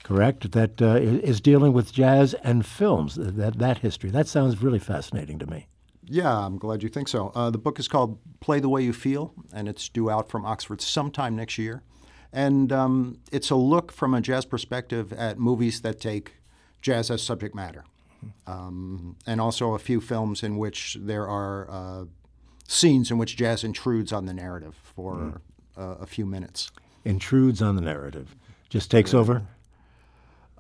correct? 0.04 0.52
That 0.52 0.82
uh, 0.82 0.96
is 0.96 1.42
dealing 1.42 1.74
with 1.74 1.94
jazz 1.94 2.34
and 2.44 2.66
films, 2.66 3.16
that, 3.16 3.58
that 3.60 3.78
history. 3.80 4.10
That 4.10 4.28
sounds 4.28 4.62
really 4.62 4.80
fascinating 4.80 5.40
to 5.40 5.48
me. 5.48 5.68
Yeah, 6.04 6.46
I'm 6.46 6.58
glad 6.58 6.84
you 6.84 6.90
think 6.90 7.08
so. 7.08 7.32
Uh, 7.36 7.50
the 7.50 7.58
book 7.58 7.80
is 7.80 7.88
called 7.88 8.20
Play 8.40 8.60
the 8.60 8.70
Way 8.70 8.84
You 8.84 8.94
Feel, 8.94 9.34
and 9.54 9.70
it's 9.70 9.88
due 9.88 10.10
out 10.10 10.30
from 10.30 10.46
Oxford 10.46 10.82
sometime 10.82 11.36
next 11.36 11.58
year. 11.58 11.84
And 12.34 12.72
um, 12.72 13.20
it's 13.32 13.50
a 13.50 13.56
look 13.56 13.92
from 13.92 14.14
a 14.14 14.22
jazz 14.22 14.46
perspective 14.46 15.14
at 15.14 15.38
movies 15.38 15.82
that 15.82 16.00
take 16.00 16.34
jazz 16.82 17.12
as 17.12 17.22
subject 17.22 17.56
matter. 17.56 17.86
Um, 18.46 19.16
and 19.26 19.42
also 19.42 19.74
a 19.74 19.80
few 19.80 20.00
films 20.00 20.44
in 20.44 20.58
which 20.58 20.98
there 21.00 21.28
are 21.28 21.70
uh, 21.70 22.06
scenes 22.68 23.12
in 23.12 23.18
which 23.18 23.36
jazz 23.36 23.64
intrudes 23.64 24.14
on 24.14 24.26
the 24.26 24.34
narrative 24.34 24.76
for 24.84 25.16
mm. 25.16 25.38
uh, 25.78 25.96
a 26.00 26.06
few 26.06 26.26
minutes. 26.26 26.72
Intrudes 27.04 27.62
on 27.62 27.76
the 27.76 27.82
narrative, 27.82 28.36
just 28.70 28.92
takes 28.92 29.14
over. 29.14 29.44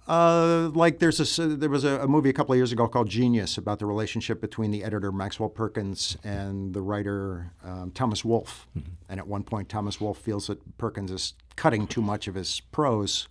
Uh, 0.08 0.70
like 0.74 1.00
there's 1.00 1.38
a 1.40 1.48
there 1.48 1.70
was 1.70 1.84
a, 1.84 2.02
a, 2.02 2.08
movie 2.08 2.30
a 2.30 2.34
couple 2.34 2.52
of 2.52 2.58
years 2.58 2.72
ago 2.72 2.88
called 2.88 3.08
Genius 3.08 3.58
about 3.58 3.78
the 3.78 3.86
relationship 3.86 4.42
between 4.42 4.72
the 4.72 4.84
editor 4.84 5.12
Maxwell 5.12 5.48
Perkins 5.48 6.18
and 6.24 6.74
the 6.74 6.82
writer 6.82 7.52
um, 7.64 7.92
Thomas 7.92 8.26
Wolfe, 8.26 8.68
mm-hmm. 8.78 8.90
and 9.10 9.20
at 9.20 9.28
one 9.28 9.44
point 9.44 9.70
Thomas 9.70 10.02
Wolfe 10.02 10.18
feels 10.18 10.48
that 10.48 10.78
Perkins 10.80 11.12
is 11.12 11.36
cutting 11.56 11.86
too 11.86 12.02
much 12.02 12.28
of 12.28 12.34
his 12.34 12.62
prose, 12.72 13.28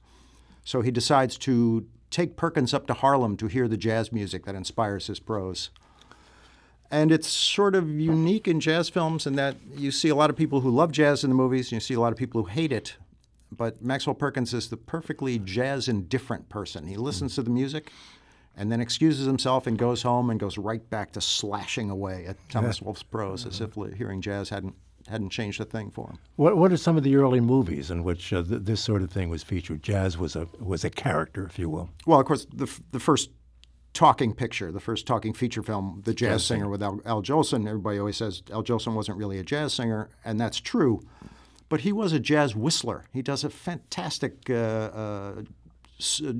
so 0.64 0.80
he 0.80 0.92
decides 0.92 1.36
to 1.38 1.86
take 2.10 2.36
Perkins 2.36 2.72
up 2.72 2.86
to 2.86 2.94
Harlem 2.94 3.36
to 3.38 3.48
hear 3.48 3.66
the 3.66 3.76
jazz 3.76 4.12
music 4.12 4.44
that 4.44 4.54
inspires 4.54 5.08
his 5.08 5.18
prose. 5.18 5.70
And 6.90 7.12
it's 7.12 7.28
sort 7.28 7.74
of 7.74 7.88
unique 7.88 8.48
in 8.48 8.58
jazz 8.58 8.88
films 8.88 9.26
in 9.26 9.34
that 9.34 9.56
you 9.76 9.90
see 9.90 10.08
a 10.08 10.14
lot 10.14 10.30
of 10.30 10.36
people 10.36 10.60
who 10.60 10.70
love 10.70 10.92
jazz 10.92 11.24
in 11.24 11.30
the 11.30 11.36
movies, 11.36 11.66
and 11.66 11.72
you 11.72 11.80
see 11.80 11.94
a 11.94 12.00
lot 12.00 12.12
of 12.12 12.18
people 12.18 12.42
who 12.42 12.48
hate 12.48 12.72
it. 12.72 12.96
But 13.52 13.82
Maxwell 13.82 14.14
Perkins 14.14 14.54
is 14.54 14.68
the 14.68 14.76
perfectly 14.76 15.38
jazz 15.38 15.88
indifferent 15.88 16.48
person. 16.48 16.86
He 16.86 16.96
listens 16.96 17.34
to 17.34 17.42
the 17.42 17.50
music 17.50 17.90
and 18.56 18.70
then 18.70 18.80
excuses 18.80 19.26
himself 19.26 19.66
and 19.66 19.78
goes 19.78 20.02
home 20.02 20.30
and 20.30 20.38
goes 20.38 20.58
right 20.58 20.88
back 20.90 21.12
to 21.12 21.20
slashing 21.20 21.90
away 21.90 22.26
at 22.26 22.36
Thomas 22.48 22.80
Wolfe's 22.82 23.02
prose 23.02 23.46
as 23.46 23.60
if 23.60 23.74
hearing 23.96 24.20
jazz 24.20 24.48
hadn't 24.50 24.74
hadn't 25.08 25.30
changed 25.30 25.60
a 25.60 25.64
thing 25.64 25.90
for 25.90 26.08
him. 26.10 26.18
What 26.36 26.56
What 26.56 26.72
are 26.72 26.76
some 26.76 26.96
of 26.96 27.02
the 27.02 27.16
early 27.16 27.40
movies 27.40 27.90
in 27.90 28.04
which 28.04 28.32
uh, 28.32 28.42
th- 28.42 28.62
this 28.62 28.80
sort 28.80 29.02
of 29.02 29.10
thing 29.10 29.28
was 29.30 29.42
featured? 29.42 29.82
Jazz 29.82 30.16
was 30.18 30.36
a 30.36 30.46
was 30.60 30.84
a 30.84 30.90
character, 30.90 31.44
if 31.46 31.58
you 31.58 31.68
will. 31.68 31.90
Well, 32.06 32.20
of 32.20 32.26
course, 32.26 32.46
the 32.54 32.66
f- 32.66 32.80
the 32.92 33.00
first 33.00 33.30
talking 33.92 34.32
picture, 34.34 34.70
the 34.70 34.78
first 34.80 35.06
talking 35.06 35.32
feature 35.32 35.62
film, 35.62 36.02
The 36.04 36.14
Jazz, 36.14 36.42
jazz 36.42 36.46
Singer, 36.46 36.68
with 36.68 36.82
Al, 36.82 37.00
Al 37.04 37.22
Jolson. 37.22 37.66
Everybody 37.66 37.98
always 37.98 38.16
says 38.16 38.42
Al 38.52 38.62
Jolson 38.62 38.94
wasn't 38.94 39.18
really 39.18 39.38
a 39.38 39.42
jazz 39.42 39.72
singer, 39.74 40.08
and 40.24 40.38
that's 40.38 40.60
true. 40.60 41.00
But 41.70 41.80
he 41.80 41.92
was 41.92 42.12
a 42.12 42.20
jazz 42.20 42.54
whistler. 42.54 43.06
He 43.12 43.22
does 43.22 43.44
a 43.44 43.48
fantastic 43.48 44.50
uh, 44.50 44.54
uh, 44.54 45.42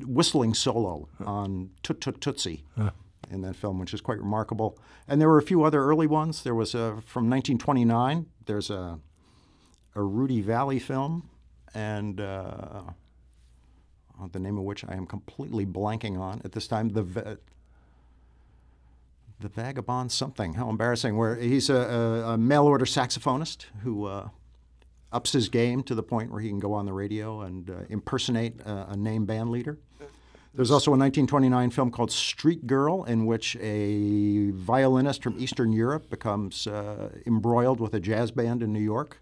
whistling 0.07 0.53
solo 0.53 1.09
on 1.25 1.71
Toot 1.83 2.03
Toot 2.03 2.21
Tootsie. 2.21 2.65
Huh 2.77 2.91
in 3.31 3.43
that 3.43 3.57
film, 3.57 3.79
which 3.79 3.95
is 3.95 4.01
quite 4.01 4.19
remarkable. 4.19 4.79
And 5.09 5.21
there 5.21 5.29
were 5.29 5.39
a 5.39 5.43
few 5.43 5.63
other 5.63 5.83
early 5.83 6.07
ones. 6.07 6.43
There 6.43 6.55
was 6.55 6.75
a 6.75 7.01
from 7.07 7.31
1929. 7.31 8.27
There's 8.47 8.71
a 8.71 8.99
a 9.95 10.03
Rudy 10.03 10.41
Vallee 10.41 10.79
film, 10.79 11.29
and 11.75 12.21
uh, 12.21 12.83
the 14.33 14.39
name 14.39 14.59
of 14.59 14.65
which 14.65 14.85
I 14.85 14.95
am 14.95 15.07
completely 15.07 15.67
blanking 15.67 16.19
on 16.19 16.41
at 16.45 16.53
this 16.53 16.67
time. 16.67 16.91
The 16.91 17.39
the 19.41 19.49
Vagabond 19.49 20.13
something. 20.13 20.55
How 20.55 20.69
embarrassing! 20.69 21.17
Where 21.17 21.37
he's 21.37 21.71
a, 21.71 21.77
a, 21.77 22.33
a 22.35 22.39
mail 22.39 22.65
order 22.65 22.85
saxophonist 22.85 23.67
who 23.83 24.05
uh, 24.05 24.29
ups 25.13 25.33
his 25.33 25.49
game 25.49 25.83
to 25.85 25.95
the 25.95 26.03
point 26.03 26.31
where 26.31 26.41
he 26.41 26.49
can 26.49 26.59
go 26.59 26.73
on 26.73 26.87
the 26.87 26.93
radio 26.93 27.41
and 27.41 27.71
uh, 27.71 27.75
impersonate 27.89 28.61
a, 28.63 28.91
a 28.91 28.97
name 28.97 29.27
band 29.27 29.51
leader. 29.51 29.79
There's 30.53 30.73
also 30.73 30.91
a 30.91 30.99
1929 30.99 31.71
film 31.71 31.91
called 31.93 32.11
Street 32.11 32.67
Girl, 32.67 33.05
in 33.05 33.25
which 33.25 33.57
a 33.61 34.51
violinist 34.51 35.23
from 35.23 35.39
Eastern 35.39 35.73
Europe 35.73 36.11
becomes 36.11 36.67
uh, 36.67 37.11
embroiled 37.25 37.79
with 37.79 37.95
a 37.95 38.01
jazz 38.01 38.33
band 38.33 38.63
in 38.63 38.73
New 38.73 38.81
York. 38.81 39.19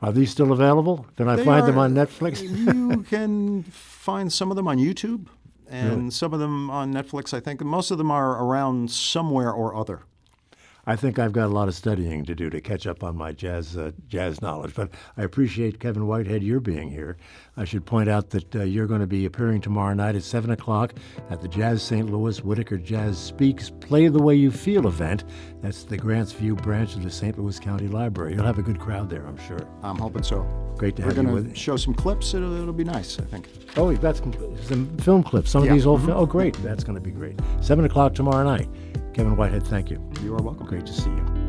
Are 0.00 0.10
these 0.10 0.32
still 0.32 0.50
available? 0.50 1.06
Can 1.16 1.28
I 1.28 1.36
they 1.36 1.44
find 1.44 1.62
are, 1.62 1.66
them 1.66 1.78
on 1.78 1.94
Netflix? 1.94 2.42
you 2.42 3.02
can 3.08 3.62
find 3.62 4.32
some 4.32 4.50
of 4.50 4.56
them 4.56 4.66
on 4.66 4.78
YouTube 4.78 5.28
and 5.70 5.96
really? 5.96 6.10
some 6.10 6.34
of 6.34 6.40
them 6.40 6.68
on 6.68 6.92
Netflix, 6.92 7.32
I 7.32 7.38
think. 7.38 7.60
Most 7.60 7.92
of 7.92 7.98
them 7.98 8.10
are 8.10 8.44
around 8.44 8.90
somewhere 8.90 9.52
or 9.52 9.76
other. 9.76 10.02
I 10.84 10.96
think 10.96 11.20
I've 11.20 11.32
got 11.32 11.46
a 11.46 11.52
lot 11.52 11.68
of 11.68 11.76
studying 11.76 12.24
to 12.24 12.34
do 12.34 12.50
to 12.50 12.60
catch 12.60 12.88
up 12.88 13.04
on 13.04 13.16
my 13.16 13.30
jazz 13.30 13.76
uh, 13.76 13.92
jazz 14.08 14.42
knowledge. 14.42 14.74
But 14.74 14.90
I 15.16 15.22
appreciate 15.22 15.78
Kevin 15.78 16.08
Whitehead 16.08 16.42
your 16.42 16.58
being 16.58 16.90
here. 16.90 17.16
I 17.56 17.64
should 17.64 17.86
point 17.86 18.08
out 18.08 18.30
that 18.30 18.56
uh, 18.56 18.62
you're 18.64 18.88
going 18.88 19.00
to 19.00 19.06
be 19.06 19.24
appearing 19.24 19.60
tomorrow 19.60 19.94
night 19.94 20.16
at 20.16 20.24
seven 20.24 20.50
o'clock 20.50 20.94
at 21.30 21.40
the 21.40 21.46
Jazz 21.46 21.82
St. 21.82 22.10
Louis 22.10 22.42
Whitaker 22.42 22.78
Jazz 22.78 23.16
Speaks 23.16 23.70
Play 23.70 24.08
the 24.08 24.20
Way 24.20 24.34
You 24.34 24.50
Feel 24.50 24.88
event. 24.88 25.24
That's 25.60 25.84
the 25.84 25.96
Grants 25.96 26.32
View 26.32 26.56
branch 26.56 26.96
of 26.96 27.04
the 27.04 27.10
St. 27.10 27.38
Louis 27.38 27.60
County 27.60 27.86
Library. 27.86 28.34
You'll 28.34 28.44
have 28.46 28.58
a 28.58 28.62
good 28.62 28.80
crowd 28.80 29.08
there, 29.08 29.24
I'm 29.24 29.38
sure. 29.46 29.60
I'm 29.82 29.98
hoping 29.98 30.24
so. 30.24 30.42
Great 30.78 30.96
to 30.96 31.02
We're 31.02 31.08
have 31.08 31.18
you 31.18 31.22
with. 31.24 31.34
We're 31.34 31.40
going 31.42 31.54
to 31.54 31.60
show 31.60 31.76
some 31.76 31.94
clips. 31.94 32.34
It'll, 32.34 32.60
it'll, 32.60 32.72
be 32.72 32.82
nice, 32.82 33.20
I 33.20 33.24
think. 33.24 33.48
Oh, 33.76 33.90
you've 33.90 34.00
got 34.00 34.16
some, 34.16 34.32
some 34.64 34.96
film 34.98 35.22
clips. 35.22 35.50
Some 35.50 35.62
yeah. 35.62 35.70
of 35.70 35.76
these 35.76 35.86
old. 35.86 36.00
Mm-hmm. 36.00 36.10
oh, 36.10 36.26
great. 36.26 36.54
That's 36.62 36.82
going 36.82 36.96
to 36.96 37.00
be 37.00 37.12
great. 37.12 37.38
Seven 37.60 37.84
o'clock 37.84 38.14
tomorrow 38.14 38.42
night. 38.42 38.68
Kevin 39.12 39.36
Whitehead, 39.36 39.66
thank 39.66 39.90
you. 39.90 40.00
You 40.22 40.34
are 40.34 40.42
welcome. 40.42 40.66
Great 40.66 40.86
to 40.86 40.92
see 40.92 41.10
you. 41.10 41.41